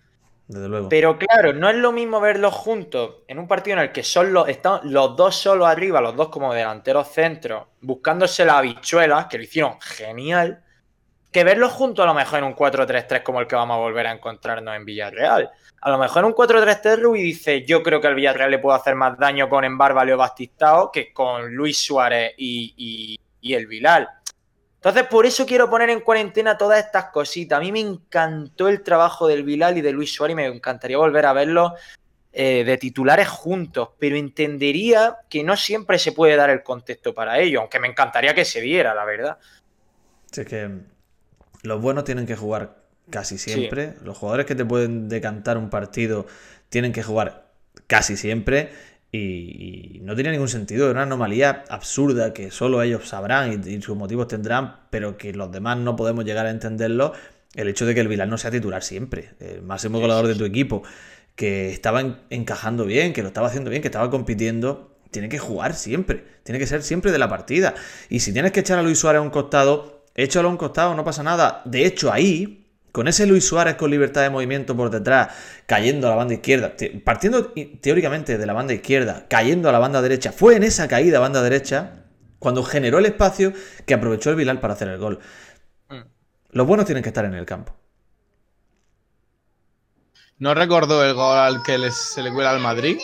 [0.48, 0.88] Desde luego.
[0.88, 4.32] Pero claro, no es lo mismo verlos juntos en un partido en el que son
[4.32, 9.38] los, están los dos solos arriba, los dos como delanteros centros, buscándose las habichuelas, que
[9.38, 10.64] lo hicieron genial.
[11.34, 14.06] Que verlos juntos a lo mejor en un 4-3-3 como el que vamos a volver
[14.08, 15.50] a encontrarnos en Villarreal.
[15.82, 18.76] A lo mejor en un 4-3-3 Rubí dice, yo creo que al Villarreal le puedo
[18.76, 24.08] hacer más daño con Embarba Leo Bastistao que con Luis Suárez y, y- el Vilal.
[24.76, 27.58] Entonces, por eso quiero poner en cuarentena todas estas cositas.
[27.58, 30.98] A mí me encantó el trabajo del Vilal y de Luis Suárez y me encantaría
[30.98, 31.74] volver a verlos
[32.32, 37.40] eh, de titulares juntos, pero entendería que no siempre se puede dar el contexto para
[37.40, 39.38] ello, aunque me encantaría que se diera, la verdad.
[40.32, 40.93] Es que
[41.64, 42.78] los buenos tienen que jugar
[43.10, 43.94] casi siempre.
[44.04, 46.26] Los jugadores que te pueden decantar un partido
[46.70, 47.48] tienen que jugar
[47.88, 48.70] casi siempre.
[49.12, 50.88] Y, y no tiene ningún sentido.
[50.88, 55.34] Es una anomalía absurda que solo ellos sabrán y, y sus motivos tendrán, pero que
[55.34, 57.14] los demás no podemos llegar a entenderlo.
[57.56, 60.46] El hecho de que el Villar no sea titular siempre, el máximo goleador de tu
[60.46, 60.82] equipo,
[61.36, 65.38] que estaba en- encajando bien, que lo estaba haciendo bien, que estaba compitiendo, tiene que
[65.38, 67.76] jugar siempre, tiene que ser siempre de la partida.
[68.10, 70.96] Y si tienes que echar a Luis Suárez a un costado, échalo a un costado,
[70.96, 71.62] no pasa nada.
[71.66, 75.30] De hecho, ahí, con ese Luis Suárez con libertad de movimiento por detrás,
[75.66, 79.80] cayendo a la banda izquierda, te- partiendo teóricamente de la banda izquierda, cayendo a la
[79.80, 82.06] banda derecha, fue en esa caída a banda derecha
[82.40, 83.54] cuando generó el espacio
[83.86, 85.20] que aprovechó el Vilal para hacer el gol.
[85.90, 86.02] Mm.
[86.52, 87.74] Los buenos tienen que estar en el campo.
[90.38, 93.00] ¿No recordó el gol al que les- se le cuela al Madrid?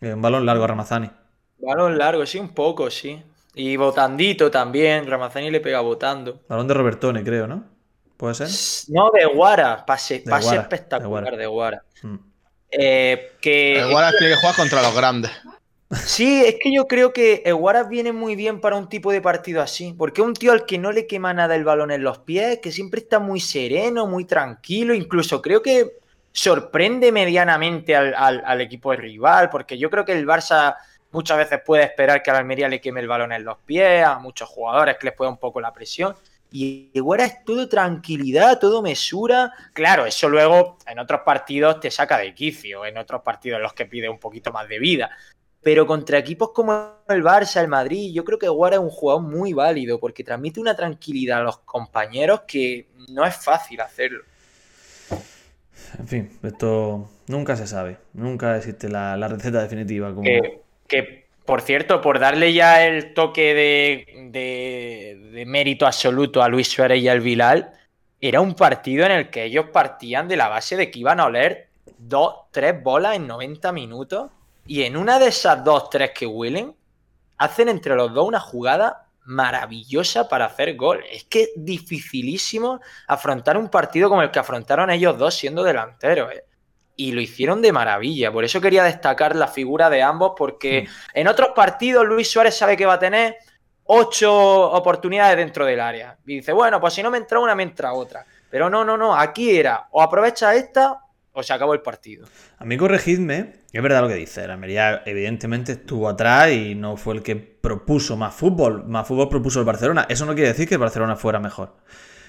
[0.00, 1.10] Eh, Un balón largo a Ramazani.
[1.58, 3.22] Balón largo, sí, un poco, sí.
[3.58, 6.42] Y botandito también, Ramazani le pega botando.
[6.48, 7.64] Balón de Robertone, creo, ¿no?
[8.16, 8.48] ¿Puede ser?
[8.94, 11.82] No, de Guara, pase, De pase Guara, espectacular de de Guara.
[12.02, 12.16] Mm.
[12.70, 15.30] Eh, que Igual tiene que jugar contra los grandes.
[16.04, 19.62] Sí, es que yo creo que Eguaras viene muy bien para un tipo de partido
[19.62, 22.18] así, porque es un tío al que no le quema nada el balón en los
[22.18, 25.92] pies, que siempre está muy sereno, muy tranquilo, incluso creo que
[26.32, 30.74] sorprende medianamente al, al- al equipo rival, porque yo creo que el Barça
[31.16, 34.18] muchas veces puede esperar que al Almería le queme el balón en los pies, a
[34.18, 36.14] muchos jugadores que les pueda un poco la presión.
[36.52, 39.50] Y Eguaras es todo tranquilidad, todo mesura.
[39.72, 43.72] Claro, eso luego en otros partidos te saca de quicio, en otros partidos en los
[43.72, 45.10] que pide un poquito más de vida.
[45.62, 46.72] Pero contra equipos como
[47.08, 50.60] el Barça, el Madrid, yo creo que Guara es un jugador muy válido porque transmite
[50.60, 54.22] una tranquilidad a los compañeros que no es fácil hacerlo.
[55.98, 57.96] En fin, esto nunca se sabe.
[58.12, 60.14] Nunca existe la, la receta definitiva.
[60.14, 60.22] Como...
[60.22, 66.68] Que, que, por cierto, por darle ya el toque de, de- mérito absoluto a Luis
[66.68, 67.72] Suárez y al Vilal,
[68.20, 71.26] era un partido en el que ellos partían de la base de que iban a
[71.26, 71.68] oler
[71.98, 74.30] dos, tres bolas en 90 minutos
[74.66, 76.74] y en una de esas dos, tres que huelen,
[77.38, 81.04] hacen entre los dos una jugada maravillosa para hacer gol.
[81.12, 86.32] Es que es dificilísimo afrontar un partido como el que afrontaron ellos dos siendo delanteros.
[86.32, 86.44] ¿eh?
[86.96, 88.32] Y lo hicieron de maravilla.
[88.32, 92.76] Por eso quería destacar la figura de ambos, porque en otros partidos Luis Suárez sabe
[92.76, 93.36] que va a tener
[93.84, 94.32] ocho
[94.72, 96.16] oportunidades dentro del área.
[96.26, 98.24] Y dice, bueno, pues si no me entra una, me entra otra.
[98.50, 99.14] Pero no, no, no.
[99.14, 101.00] Aquí era o aprovecha esta
[101.32, 102.26] o se acabó el partido.
[102.58, 104.44] A mí corregidme, es verdad lo que dice.
[104.44, 108.84] El Almería evidentemente estuvo atrás y no fue el que propuso más fútbol.
[108.86, 110.06] Más fútbol propuso el Barcelona.
[110.08, 111.76] Eso no quiere decir que el Barcelona fuera mejor.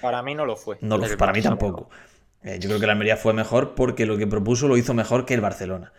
[0.02, 0.78] Para mí no lo fue.
[0.82, 1.90] No lo fue, para mí tampoco.
[2.44, 5.26] Eh, yo creo que el Almería fue mejor porque lo que propuso lo hizo mejor
[5.26, 5.92] que el Barcelona.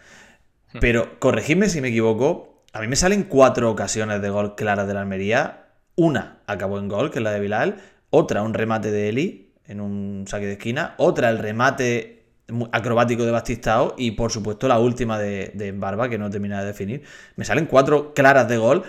[0.80, 2.62] Pero corregidme si me equivoco.
[2.72, 5.66] A mí me salen cuatro ocasiones de gol claras del Almería.
[5.97, 7.76] Una acabó en gol, que es la de Bilal.
[8.11, 10.95] Otra, un remate de Eli en un saque de esquina.
[10.99, 12.26] Otra, el remate
[12.72, 13.95] acrobático de Bastistao.
[13.97, 17.03] Y por supuesto, la última de, de Barba, que no termina de definir.
[17.36, 18.84] Me salen cuatro claras de gol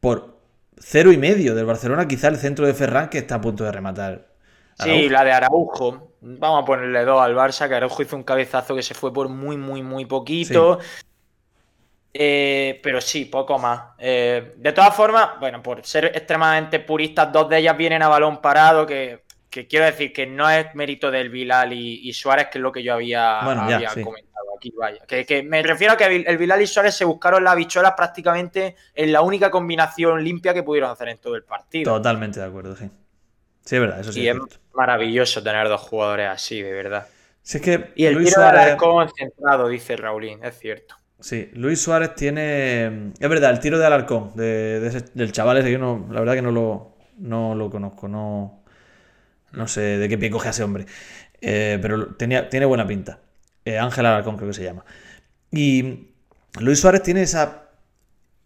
[0.00, 0.38] por
[0.78, 2.06] cero y medio del Barcelona.
[2.06, 4.33] Quizá el centro de Ferran, que está a punto de rematar.
[4.78, 5.10] Sí, Araujo.
[5.12, 6.08] la de Araujo.
[6.20, 9.28] Vamos a ponerle dos al Barça, que Araujo hizo un cabezazo que se fue por
[9.28, 10.78] muy, muy, muy poquito.
[12.12, 13.80] Eh, pero sí, poco más.
[13.98, 18.40] Eh, de todas formas, bueno, por ser extremadamente puristas, dos de ellas vienen a balón
[18.40, 22.58] parado, que, que quiero decir que no es mérito del Vilal y, y Suárez, que
[22.58, 24.02] es lo que yo había, Bueno, ya, había sí.
[24.02, 25.04] comentado aquí, vaya.
[25.06, 28.76] Que, que me refiero a que el Vilal y Suárez se buscaron las bichuelas prácticamente
[28.94, 31.94] en la única combinación limpia que pudieron hacer en todo el partido.
[31.96, 32.88] Totalmente de acuerdo, sí.
[33.64, 34.36] Sí, es verdad, eso sí y es
[34.72, 37.08] maravilloso tener dos jugadores así, de verdad.
[37.42, 38.46] Si es que Y el Luis tiro de.
[38.46, 40.96] Alarcón centrado, dice Raulín, es cierto.
[41.20, 43.12] Sí, Luis Suárez tiene.
[43.18, 46.20] Es verdad, el tiro de Alarcón, de, de ese- del chaval ese, yo no, la
[46.20, 48.62] verdad que no lo, no lo conozco, no,
[49.52, 50.86] no sé de qué pie coge a ese hombre.
[51.40, 53.20] Eh, pero tenía, tiene buena pinta.
[53.64, 54.84] Eh, Ángel Alarcón creo que se llama.
[55.52, 56.08] Y
[56.60, 57.70] Luis Suárez tiene esa,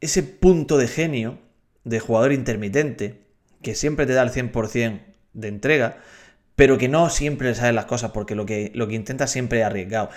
[0.01, 1.39] ese punto de genio,
[1.85, 3.23] de jugador intermitente,
[3.63, 5.01] que siempre te da el 100%
[5.35, 5.99] de entrega,
[6.57, 9.61] pero que no siempre le salen las cosas, porque lo que, lo que intenta siempre
[9.61, 10.11] es arriesgado.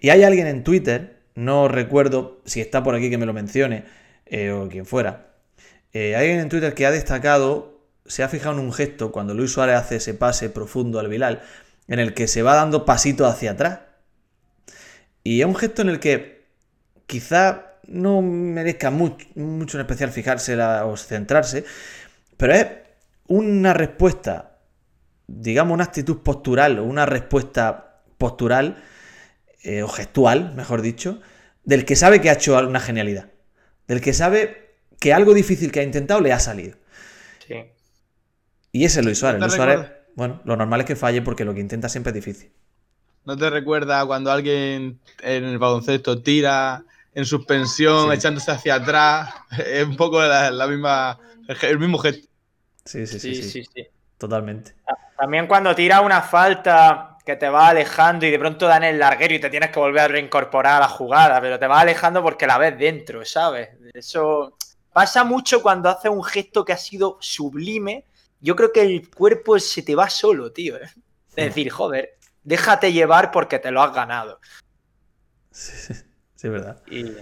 [0.00, 3.84] Y hay alguien en Twitter, no recuerdo si está por aquí que me lo mencione,
[4.26, 5.34] eh, o quien fuera.
[5.92, 7.74] eh, hay alguien en Twitter que ha destacado
[8.06, 11.42] se ha fijado en un gesto cuando Luis Suárez hace ese pase profundo al Bilal,
[11.88, 13.80] en el que se va dando pasitos hacia atrás.
[15.22, 16.44] Y es un gesto en el que
[17.06, 21.64] quizá no merezca mucho, mucho en especial fijarse o centrarse,
[22.36, 22.66] pero es
[23.26, 24.58] una respuesta,
[25.26, 28.82] digamos una actitud postural o una respuesta postural
[29.62, 31.20] eh, o gestual, mejor dicho,
[31.64, 33.30] del que sabe que ha hecho una genialidad,
[33.88, 36.76] del que sabe que algo difícil que ha intentado le ha salido.
[37.46, 37.54] Sí.
[38.72, 39.40] Y ese es Luis Suárez.
[39.40, 42.10] ¿No te Luis Suárez, bueno, lo normal es que falle porque lo que intenta siempre
[42.10, 42.52] es difícil.
[43.24, 48.16] ¿No te recuerda cuando alguien en el baloncesto tira en suspensión, Sí.
[48.16, 49.34] echándose hacia atrás?
[49.66, 51.18] Es un poco la, la misma,
[51.62, 52.28] el mismo gesto.
[52.84, 53.86] Sí, sí, sí, Sí, sí, sí, sí.
[54.18, 54.74] totalmente.
[55.16, 59.34] También cuando tiras una falta que te va alejando y de pronto dan el larguero
[59.34, 62.46] y te tienes que volver a reincorporar a la jugada, pero te va alejando porque
[62.46, 63.70] la ves dentro, ¿sabes?
[63.94, 64.56] Eso
[64.92, 68.04] pasa mucho cuando haces un gesto que ha sido sublime.
[68.40, 70.76] Yo creo que el cuerpo se te va solo, tío.
[70.76, 70.90] ¿eh?
[71.34, 74.38] Es decir, joder, déjate llevar porque te lo has ganado.
[75.50, 76.82] Sí, sí, sí, es verdad.
[76.88, 77.12] Y...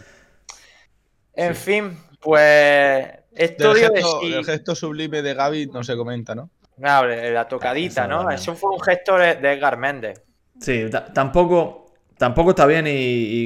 [1.34, 4.30] En fin, pues esto Del de gesto, sí.
[4.30, 6.50] del gesto sublime de Gaby no se comenta, ¿no?
[6.76, 8.30] Claro, la tocadita, Eso ¿no?
[8.30, 10.22] Eso fue un gesto de de Edgar Méndez.
[10.60, 11.86] Sí, ta- tampoco,
[12.18, 12.90] tampoco está bien y,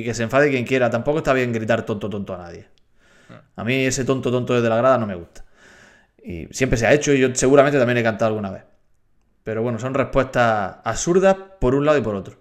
[0.01, 0.91] y que se enfade quien quiera.
[0.91, 2.68] Tampoco está bien gritar tonto, tonto a nadie.
[3.57, 5.45] A mí ese tonto, tonto desde la grada no me gusta.
[6.22, 8.64] Y siempre se ha hecho y yo seguramente también he cantado alguna vez.
[9.45, 12.39] Pero bueno, son respuestas absurdas por un lado y por otro.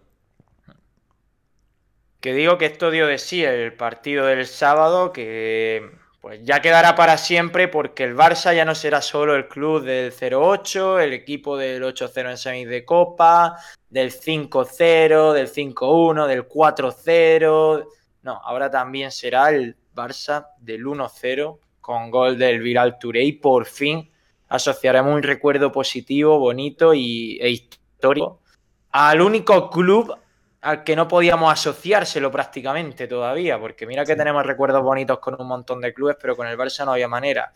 [2.19, 5.91] Que digo que esto dio de sí el partido del sábado, que
[6.25, 10.11] pues ya quedará para siempre porque el Barça ya no será solo el club del
[10.11, 13.57] 0-8, el equipo del 8-0 en semis de Copa,
[13.91, 17.87] del 5-0, del 5-1, del 4-0.
[18.23, 23.67] No, ahora también será el Barça del 1-0 con gol del Viral Touré y por
[23.67, 24.09] fin
[24.47, 28.41] asociaremos un recuerdo positivo, bonito y, e histórico
[28.89, 30.17] al único club
[30.65, 35.47] al que no podíamos asociárselo prácticamente todavía, porque mira que tenemos recuerdos bonitos con un
[35.47, 37.53] montón de clubes, pero con el Barça no había manera.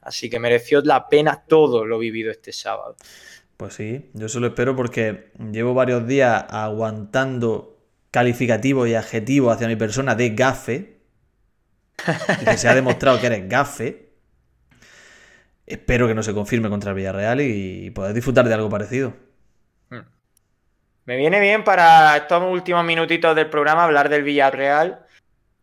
[0.00, 2.96] Así que mereció la pena todo lo vivido este sábado.
[3.56, 7.78] Pues sí, yo solo espero porque llevo varios días aguantando
[8.10, 10.98] calificativos y adjetivos hacia mi persona de gafe.
[12.40, 14.14] Y que se ha demostrado que eres gafe.
[15.64, 19.27] Espero que no se confirme contra el Villarreal y poder disfrutar de algo parecido.
[21.08, 25.06] Me viene bien para estos últimos minutitos del programa hablar del Villarreal,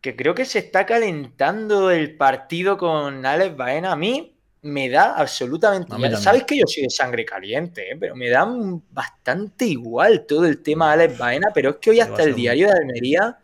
[0.00, 3.92] que creo que se está calentando el partido con Alex Baena.
[3.92, 6.16] A mí me da absolutamente igual.
[6.16, 7.96] Sabes que yo soy de sangre caliente, ¿eh?
[7.96, 8.44] pero me da
[8.90, 12.66] bastante igual todo el tema de Alex Baena, pero es que hoy hasta el diario
[12.66, 13.38] de Almería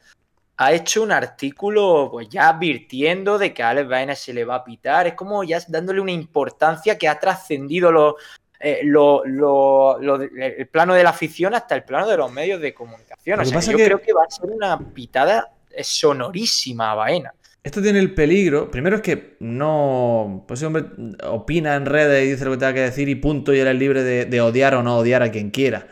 [0.56, 4.56] ha hecho un artículo pues ya advirtiendo de que a Alex Baena se le va
[4.56, 8.16] a pitar, es como ya dándole una importancia que ha trascendido lo,
[8.62, 12.32] eh, lo- lo- lo de- el plano de la afición hasta el plano de los
[12.32, 13.40] medios de comunicación.
[13.40, 17.34] O sea, yo que- creo que va a ser una pitada eh, sonorísima a Baena.
[17.64, 18.70] Esto tiene el peligro.
[18.70, 20.44] Primero es que no.
[20.48, 20.84] Pues ese hombre
[21.28, 23.76] opina en redes y dice lo que tenga que decir y punto, y él es
[23.76, 25.86] libre de, de odiar o no odiar a quien quiera.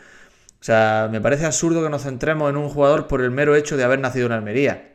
[0.59, 3.77] O sea, me parece absurdo que nos centremos en un jugador por el mero hecho
[3.77, 4.89] de haber nacido en Almería.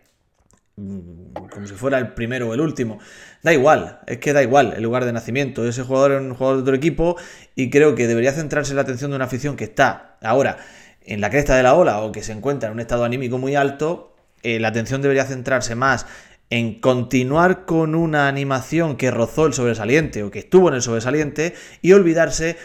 [0.76, 2.98] Mm, Como si fuera el primero o el último.
[3.46, 5.64] Da igual, es que da igual el lugar de nacimiento.
[5.68, 7.14] Ese jugador es un jugador de otro equipo
[7.54, 10.56] y creo que debería centrarse la atención de una afición que está ahora
[11.02, 13.54] en la cresta de la ola o que se encuentra en un estado anímico muy
[13.54, 14.16] alto.
[14.42, 16.08] eh, la atención debería centrarse más
[16.50, 21.54] en continuar con una animación que rozó el sobresaliente o que estuvo en el sobresaliente
[21.82, 22.56] y olvidarse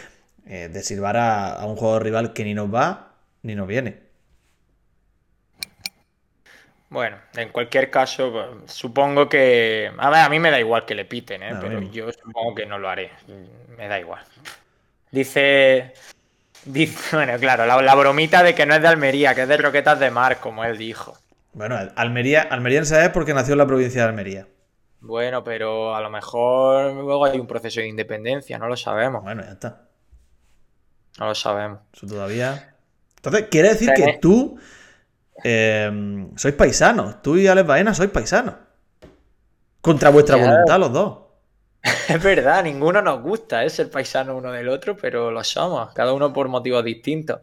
[0.46, 3.14] eh, de silbar a, a un jugador rival que ni nos va
[3.44, 4.11] ni nos viene.
[6.92, 9.90] Bueno, en cualquier caso, pues, supongo que.
[9.96, 11.54] A ver, a mí me da igual que le piten, ¿eh?
[11.58, 13.10] Pero yo supongo que no lo haré.
[13.78, 14.22] Me da igual.
[15.10, 15.94] Dice.
[16.66, 19.56] Dice, bueno, claro, la, la bromita de que no es de Almería, que es de
[19.56, 21.16] Roquetas de Mar, como él dijo.
[21.54, 24.46] Bueno, Almería, almeriense es porque nació en la provincia de Almería.
[25.00, 29.22] Bueno, pero a lo mejor luego hay un proceso de independencia, no lo sabemos.
[29.22, 29.88] Bueno, ya está.
[31.18, 31.80] No lo sabemos.
[31.92, 32.76] Eso todavía.
[33.16, 34.58] Entonces, quiere decir que tú
[35.44, 37.22] eh, sois paisanos.
[37.22, 38.54] Tú y Alex Baena sois paisanos.
[39.80, 41.18] Contra vuestra voluntad, los dos.
[42.08, 46.12] Es verdad, ninguno nos gusta, es el paisano uno del otro, pero lo somos, cada
[46.12, 47.40] uno por motivos distintos.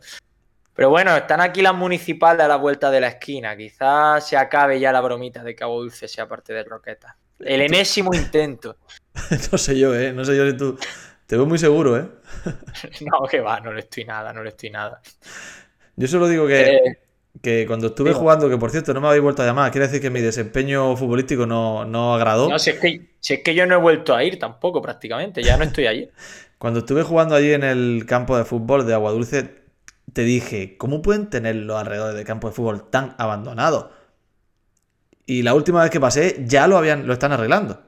[0.74, 3.58] Pero bueno, están aquí las municipales a la vuelta de la esquina.
[3.58, 7.18] Quizás se acabe ya la bromita de Cabo Dulce sea parte de Roqueta.
[7.38, 8.78] El enésimo intento.
[9.52, 10.14] no sé yo, ¿eh?
[10.14, 10.78] No sé yo si tú.
[11.26, 12.08] Te veo muy seguro, ¿eh?
[13.02, 15.02] No, que va, no le estoy nada, no le estoy nada.
[15.98, 17.00] Yo solo digo que, Eh,
[17.42, 20.02] que cuando estuve jugando, que por cierto no me habéis vuelto a llamar, quiere decir
[20.02, 22.50] que mi desempeño futbolístico no, no agradó.
[22.50, 25.44] no, si es, que, si es que yo no he vuelto a ir tampoco prácticamente,
[25.44, 26.10] ya no estoy allí.
[26.58, 29.64] Cuando estuve jugando allí en el campo de fútbol de Agua Dulce,
[30.14, 33.88] te dije, ¿cómo pueden tener los alrededores del campo de fútbol tan abandonados?
[35.26, 37.82] Y la última vez que pasé, ya lo habían, lo están arreglando.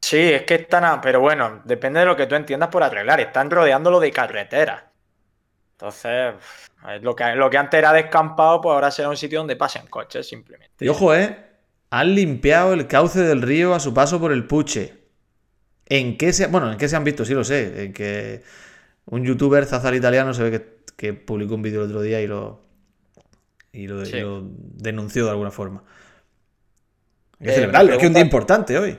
[0.00, 0.84] Sí, es que están.
[0.84, 3.20] a- Pero bueno, depende de lo que tú entiendas por arreglar.
[3.20, 4.84] Están rodeándolo de carreteras.
[5.80, 6.34] Entonces,
[6.92, 9.86] es lo que, lo que antes era descampado, pues ahora será un sitio donde pasen
[9.86, 10.84] coches, simplemente.
[10.84, 11.38] Y ojo, ¿eh?
[11.90, 14.94] Han limpiado el cauce del río a su paso por el Puche.
[15.86, 17.24] ¿En qué se, bueno, en qué se han visto?
[17.24, 17.84] Sí lo sé.
[17.84, 18.42] En que
[19.06, 22.26] un youtuber, Zazar Italiano, se ve que, que publicó un vídeo el otro día y
[22.26, 22.60] lo,
[23.72, 24.18] y lo, y Sí.
[24.20, 25.84] lo denunció de alguna forma.
[27.38, 28.98] Hay que Eh, celebrarlo, es que un día importante hoy.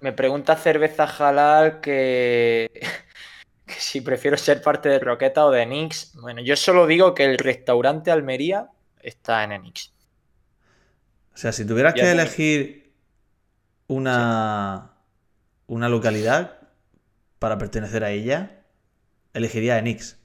[0.00, 2.70] Me pregunta Cerveza Halal que,
[3.66, 6.12] que si prefiero ser parte de Roqueta o de Nix.
[6.14, 8.68] Bueno, yo solo digo que el restaurante Almería
[9.00, 9.92] está en Enix.
[11.34, 12.92] O sea, si tuvieras que elegir
[13.88, 14.92] una,
[15.66, 16.68] una localidad
[17.38, 18.64] para pertenecer a ella,
[19.34, 20.18] elegiría Enix.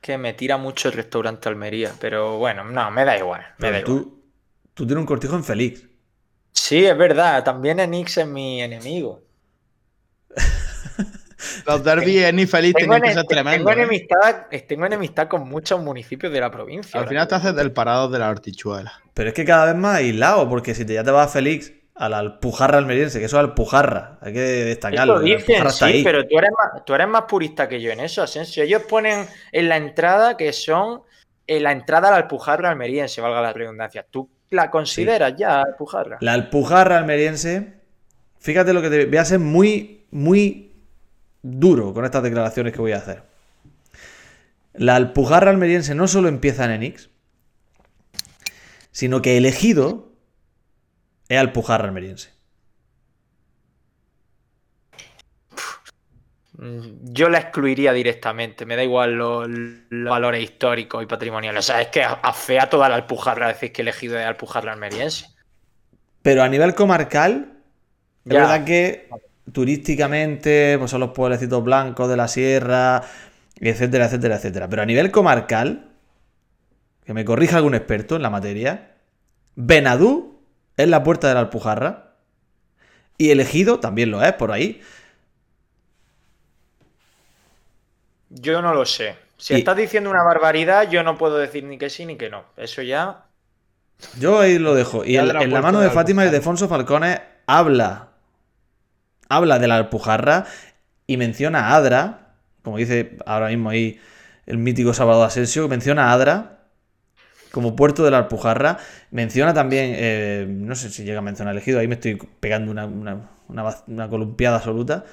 [0.00, 3.44] Que me tira mucho el restaurante Almería, pero bueno, no, me da igual.
[3.58, 4.04] Me da Pero igual.
[4.04, 4.24] tú,
[4.74, 5.84] tú tienes un cortijo en Félix.
[6.52, 9.22] Sí, es verdad, también Enix es mi enemigo.
[11.66, 13.70] Los derbis ni feliz Tengo, que ene- ser tengo tremendos.
[13.70, 13.74] ¿eh?
[13.74, 17.00] enemistad, tengo enemistad con muchos municipios de la provincia.
[17.00, 18.92] Al final te haces del parado de la hortichuela.
[19.14, 21.72] Pero es que cada vez más aislado, porque si te, ya te vas a Félix,
[21.96, 25.20] a la Alpujarra almeriense, que eso es Alpujarra, hay que destacarlo.
[25.20, 26.02] Eso que la dicen, sí, ahí.
[26.04, 28.64] pero tú eres, más, tú eres más purista que yo en eso, Asensio.
[28.64, 31.02] Ellos ponen en la entrada que son
[31.46, 34.04] en la entrada a la Alpujarra almeriense, valga la redundancia.
[34.10, 36.16] ¿Tú la consideras ya Alpujarra?
[36.20, 37.74] La Alpujarra almeriense,
[38.40, 40.72] fíjate lo que te voy a ser muy, muy
[41.44, 43.22] duro con estas declaraciones que voy a hacer.
[44.74, 47.08] La Alpujarra almeriense no solo empieza en Enix,
[48.92, 50.12] sino que elegido
[51.28, 52.30] es Alpujarra almeriense.
[56.58, 61.58] Mm, Yo la excluiría directamente, me da igual los, los valores históricos y patrimoniales.
[61.64, 65.26] O sea, es que afea toda la Alpujarra decir que elegido es Alpujarra almeriense.
[66.22, 67.62] Pero a nivel comarcal,
[68.28, 68.38] es Ya.
[68.38, 69.16] verdad que
[69.52, 73.02] turísticamente pues son los pueblecitos blancos de la sierra,
[73.60, 74.68] etcétera, etcétera, etcétera.
[74.68, 75.90] Pero a nivel comarcal,
[77.04, 78.96] que me corrija algún experto en la materia,
[79.56, 80.40] Benadú
[80.76, 82.16] es la puerta de la Alpujarra
[83.18, 84.80] y elegido también lo es por ahí.
[88.28, 89.16] Yo no lo sé.
[89.38, 92.28] Si Y- estás diciendo una barbaridad, yo no puedo decir ni que sí ni que
[92.30, 92.44] no.
[92.56, 93.26] Eso ya.
[94.18, 95.04] Yo ahí lo dejo.
[95.04, 96.30] Y en, la en la puerta mano de de Fátima y Alpujarra.
[96.30, 98.13] de Alfonso Falcones habla.
[99.28, 100.46] Habla de la Alpujarra
[101.06, 102.34] y menciona a Adra.
[102.62, 104.00] Como dice ahora mismo ahí
[104.46, 106.54] el mítico Salvador Asensio, menciona a Adra
[107.54, 108.78] como puerto de la Alpujarra.
[109.10, 112.84] Menciona también, eh, no sé si llega a mencionar elegido, ahí me estoy pegando una,
[112.86, 115.04] una, columpiada absoluta.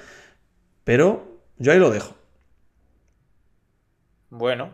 [0.84, 2.14] Pero yo ahí lo dejo.
[4.30, 4.70] Bueno,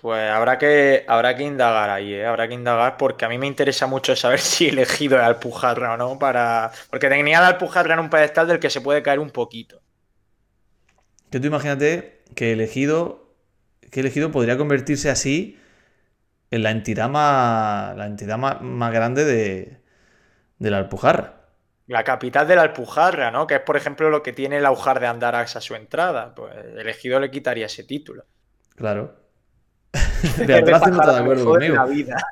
[0.00, 2.26] pues habrá que, habrá que indagar ahí, ¿eh?
[2.26, 5.94] Habrá que indagar porque a mí me interesa mucho saber si he elegido el Alpujarra
[5.94, 6.70] o no para...
[6.90, 9.80] Porque tenía la Alpujarra en un pedestal del que se puede caer un poquito.
[11.30, 13.34] Que tú imagínate que elegido,
[13.90, 15.58] que elegido podría convertirse así
[16.50, 19.80] en la entidad más, la entidad más, más grande de,
[20.58, 21.36] de la Alpujarra.
[21.86, 23.46] La capital de la Alpujarra, ¿no?
[23.46, 26.34] Que es, por ejemplo, lo que tiene el Aujar de Andarax a su entrada.
[26.34, 28.24] Pues el elegido le quitaría ese título.
[28.74, 29.25] Claro.
[30.38, 31.76] Beatriz no está de acuerdo conmigo.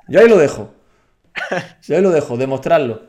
[0.09, 0.75] Yo ahí lo dejo.
[1.83, 3.03] Yo ahí lo dejo, demostrarlo.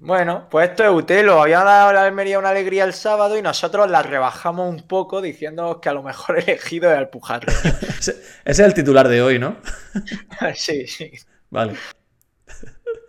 [0.00, 1.42] Bueno, pues esto es Utelo.
[1.42, 5.20] Había dado a la Almería una alegría el sábado y nosotros la rebajamos un poco
[5.20, 7.52] diciendo que a lo mejor elegido es Alpujarra.
[7.98, 9.56] Ese es el titular de hoy, ¿no?
[10.54, 11.10] sí, sí.
[11.50, 11.74] Vale.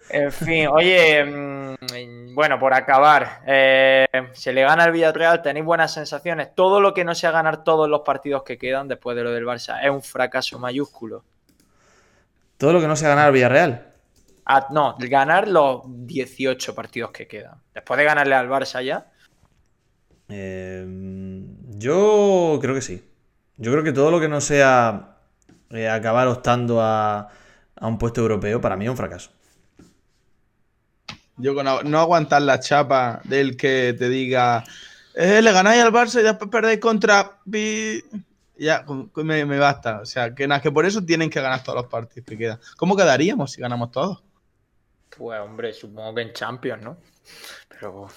[0.10, 5.94] En fin, oye, mm, bueno, por acabar, eh, se le gana al Villarreal, tenéis buenas
[5.94, 6.56] sensaciones.
[6.56, 9.46] Todo lo que no sea ganar todos los partidos que quedan después de lo del
[9.46, 11.24] Barça es un fracaso mayúsculo.
[12.58, 13.86] Todo lo que no se ha ganado al Villarreal.
[14.46, 17.62] Ah, no, ganar los 18 partidos que quedan.
[17.74, 19.12] Después de ganarle al Barça ya.
[20.28, 20.86] Eh,
[21.78, 23.04] yo creo que sí.
[23.58, 25.18] Yo creo que todo lo que no sea
[25.70, 27.30] eh, acabar optando a,
[27.76, 29.32] a un puesto europeo, para mí es un fracaso.
[31.40, 34.64] Yo con no aguantar la chapa del que te diga,
[35.16, 37.40] eh, le ganáis al Barça y después perdéis contra...
[37.50, 38.04] Pi-".
[38.58, 38.86] Ya,
[39.16, 40.02] me, me basta.
[40.02, 42.60] O sea, que que por eso tienen que ganar todos los partidos que quedan.
[42.76, 44.22] ¿Cómo quedaríamos si ganamos todos?
[45.18, 46.98] Pues hombre, supongo que en Champions, ¿no?
[47.70, 48.02] Pero.
[48.02, 48.10] O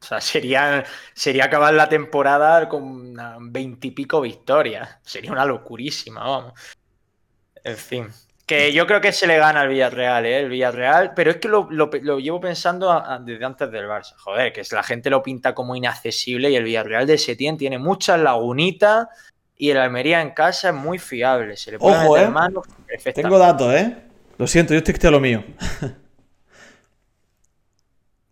[0.00, 3.16] sea, sería, sería acabar la temporada con
[3.52, 4.88] veintipico victorias.
[5.02, 6.52] Sería una locurísima, vamos.
[7.64, 8.08] En fin.
[8.48, 10.40] Que yo creo que se le gana al Villarreal, ¿eh?
[10.40, 13.84] El Villarreal, pero es que lo, lo- lo llevo pensando a- a- desde antes del
[13.86, 14.14] Barça.
[14.16, 18.18] Joder, que la gente lo pinta como inaccesible y el Villarreal de Setién tiene muchas
[18.18, 19.06] lagunitas
[19.56, 21.56] y el Almería en casa es muy fiable.
[21.56, 22.30] Se le puede Ojo, meter ¿eh?
[22.30, 22.62] mano.
[23.14, 23.96] Tengo datos, ¿eh?
[24.38, 25.44] Lo siento, yo estoy a lo mío.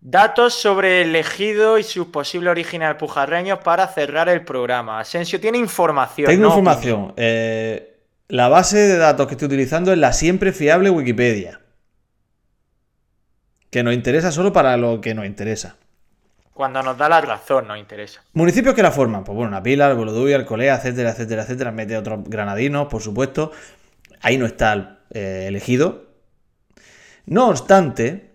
[0.01, 5.01] Datos sobre el elegido y sus posibles orígenes alpujarreños para cerrar el programa.
[5.01, 6.29] Asensio tiene información.
[6.29, 6.49] Tengo ¿no?
[6.51, 7.13] información.
[7.17, 7.96] Eh,
[8.29, 11.61] la base de datos que estoy utilizando es la siempre fiable Wikipedia.
[13.71, 15.77] Que nos interesa solo para lo que nos interesa.
[16.53, 18.23] Cuando nos da la razón nos interesa.
[18.33, 21.71] Municipios que la forman, pues bueno, Napila, el Boloduvia, Alcolea, etcétera, etcétera, etcétera.
[21.71, 23.53] Mete otros granadinos, por supuesto.
[24.23, 26.07] Ahí no está eh, elegido.
[27.27, 28.31] No obstante,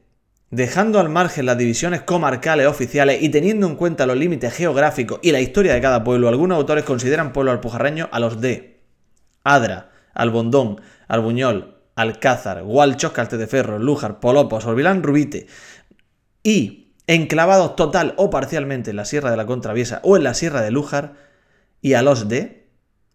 [0.52, 5.32] dejando al margen las divisiones comarcales oficiales y teniendo en cuenta los límites geográficos y
[5.32, 8.71] la historia de cada pueblo, algunos autores consideran pueblo alpujarreño a los de
[9.44, 15.48] Adra, Albondón, Albuñol, Alcázar, Gualchos, Caltedeferro, Lújar, Polopos, Orbilán, Rubite
[16.44, 20.62] y enclavados total o parcialmente en la Sierra de la Contraviesa o en la Sierra
[20.62, 21.14] de Lújar
[21.82, 22.68] y a los de,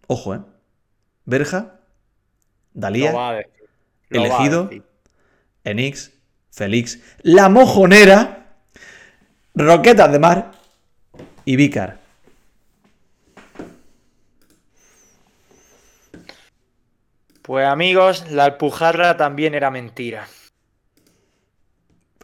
[0.06, 0.40] ojo, eh,
[1.24, 1.80] Berja,
[2.74, 3.44] Dalía,
[4.10, 4.70] Elegido.
[5.64, 6.12] Enix,
[6.50, 8.54] Félix, La Mojonera,
[9.54, 10.52] Roquetas de Mar
[11.44, 12.05] y Vícar.
[17.46, 20.26] Pues amigos, la alpujarra también era mentira.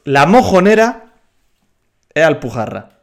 [0.03, 1.12] La Mojonera
[2.12, 2.99] es Alpujarra.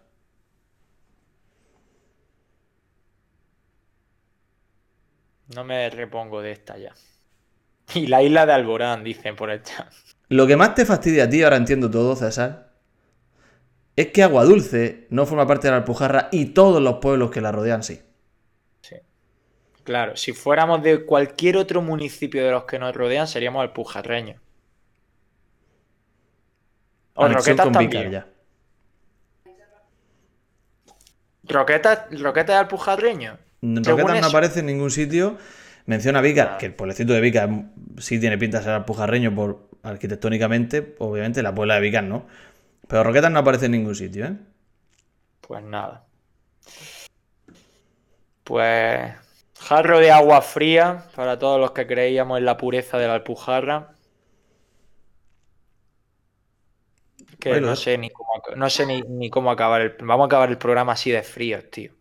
[5.55, 6.93] No me repongo de esta ya.
[7.93, 9.87] Y la isla de Alborán, dicen por el chat.
[10.27, 12.73] Lo que más te fastidia a ti, ahora entiendo todo, César,
[13.95, 17.39] es que Agua Dulce no forma parte de la Alpujarra y todos los pueblos que
[17.39, 18.01] la rodean sí.
[19.89, 24.39] Claro, si fuéramos de cualquier otro municipio de los que nos rodean, seríamos alpujarreños.
[27.15, 28.11] O Anexión Roquetas también.
[28.11, 28.27] Ya.
[31.41, 32.67] ¿Roquetas, Roquetas es
[33.61, 35.39] Según Roquetas no aparece en ningún sitio.
[35.87, 37.49] Menciona Vícar, que el pueblecito de Vícar
[37.97, 42.27] sí tiene pinta de ser alpujarreño por arquitectónicamente, obviamente la puebla de Vícar no.
[42.87, 44.35] Pero Roquetas no aparece en ningún sitio, ¿eh?
[45.41, 46.05] Pues nada.
[48.43, 49.28] Pues
[49.59, 53.93] jarro de agua fría para todos los que creíamos en la pureza de la alpujarra.
[57.39, 57.67] Que Bueno.
[57.67, 59.95] no sé ni cómo, ac- no sé ni, ni cómo acabar el.
[60.01, 61.91] Vamos a acabar el programa así de frío, tío.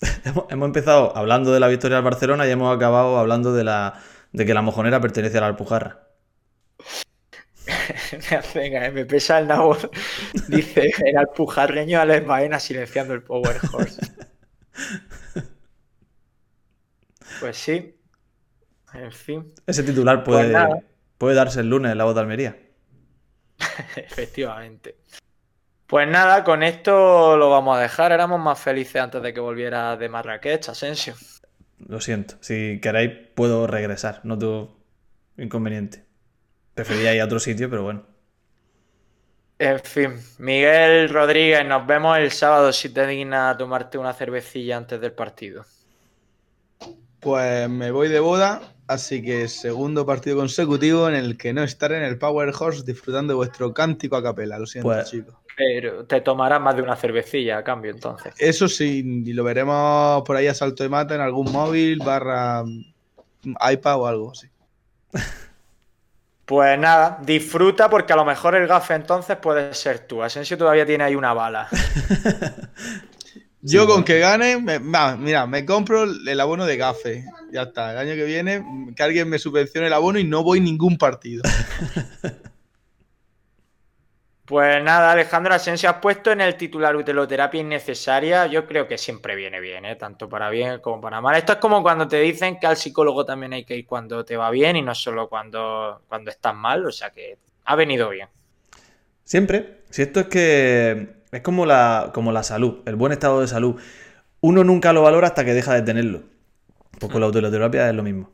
[0.24, 3.94] Hemos, hemos empezado hablando de la victoria del Barcelona y hemos acabado hablando de la
[4.32, 6.08] de que la mojonera pertenece a la Alpujarra.
[8.54, 9.76] Venga, eh, me pesa el nabo.
[10.48, 14.00] Dice el alpujarreño Alex Baena silenciando el Power Horse.
[17.42, 17.98] Pues sí.
[18.94, 20.80] En fin, Ese titular Pues puede, nada.
[21.18, 22.56] puede darse el lunes en la voz de Almería.
[23.96, 24.96] efectivamente.
[25.86, 28.12] Pues nada, con esto lo vamos a dejar.
[28.12, 31.14] Éramos más felices antes de que volviera de Marrakech, Asensio.
[31.78, 32.36] Lo siento.
[32.40, 34.20] Si queréis, puedo regresar.
[34.24, 34.78] No tengo
[35.36, 36.04] inconveniente.
[36.74, 38.06] Preferiría ir a otro sitio, pero bueno.
[39.58, 45.00] En fin, Miguel Rodríguez, nos vemos el sábado si te dignas tomarte una cervecilla antes
[45.00, 45.64] del partido.
[47.22, 51.98] Pues me voy de boda, así que segundo partido consecutivo en el que no estaré
[51.98, 54.58] en el Power Horse disfrutando de vuestro cántico a capela.
[54.58, 55.36] Lo siento, Pues- chicos.
[55.56, 58.34] Pero te tomarás más de una cervecilla a cambio entonces.
[58.38, 62.64] Eso sí, y lo veremos por ahí a salto de mata en algún móvil, barra
[62.64, 64.48] mm, iPad o algo así.
[66.44, 70.22] Pues nada, disfruta porque a lo mejor el gafe entonces puede ser tú.
[70.22, 71.68] Asensio todavía tiene ahí una bala.
[73.62, 74.04] Yo Sí, con bueno.
[74.04, 77.24] que gane, me- mira, me compro el abono de gafe.
[77.52, 78.64] Ya está, el año que viene
[78.96, 81.42] que alguien me subvencione el abono y no voy ningún partido.
[84.44, 88.46] Pues nada, Alejandro Asensio, has puesto en el titular uteloterapia innecesaria.
[88.46, 89.96] Yo creo que siempre viene bien, ¿eh?
[89.96, 91.36] tanto para bien como para mal.
[91.36, 94.36] Esto es como cuando te dicen que al psicólogo también hay que ir cuando te
[94.36, 96.84] va bien y no solo cuando, cuando estás mal.
[96.86, 98.28] O sea que ha venido bien.
[99.24, 99.82] Siempre.
[99.90, 103.80] Si esto es que es como la, como la salud, el buen estado de salud.
[104.42, 106.22] Uno nunca lo valora hasta que deja de tenerlo.
[107.00, 108.30] Pues con la autoterapia es lo mismo.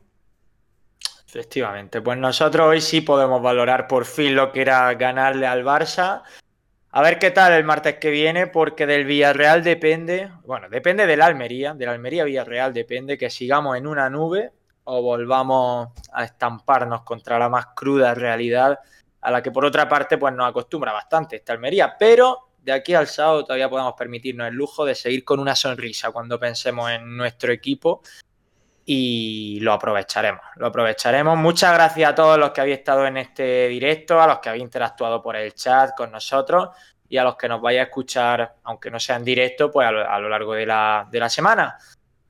[1.25, 6.23] Efectivamente, pues nosotros hoy sí podemos valorar por fin lo que era ganarle al Barça.
[6.91, 11.21] A ver qué tal el martes que viene, porque del Villarreal depende, bueno, depende del
[11.21, 14.51] Almería, del Almería Villarreal depende que sigamos en una nube
[14.85, 18.79] o volvamos a estamparnos contra la más cruda realidad,
[19.21, 22.93] a la que por otra parte pues nos acostumbra bastante esta Almería, pero de aquí
[22.93, 27.17] al sábado todavía podemos permitirnos el lujo de seguir con una sonrisa cuando pensemos en
[27.17, 28.01] nuestro equipo
[28.85, 30.41] y lo aprovecharemos.
[30.55, 31.35] Lo aprovecharemos.
[31.37, 34.63] Muchas gracias a todos los que habéis estado en este directo, a los que habéis
[34.63, 36.69] interactuado por el chat con nosotros
[37.07, 39.91] y a los que nos vaya a escuchar, aunque no sea en directo, pues a
[39.91, 41.75] lo, a lo largo de la, de la semana.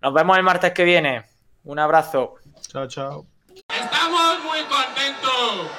[0.02, 1.26] Nos vemos el martes que viene.
[1.66, 2.36] Un abrazo.
[2.72, 3.26] Chao, chao.
[3.68, 5.70] Estamos muy contentos.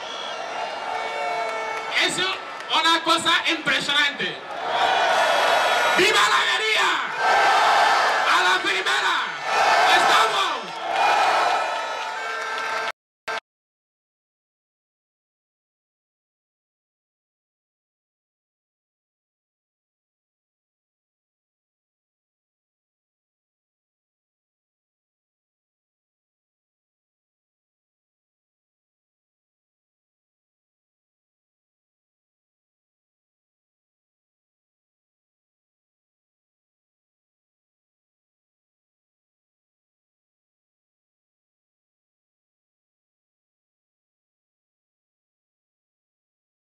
[2.07, 4.50] Es una cosa impresionante.
[5.99, 6.50] ¡Viva la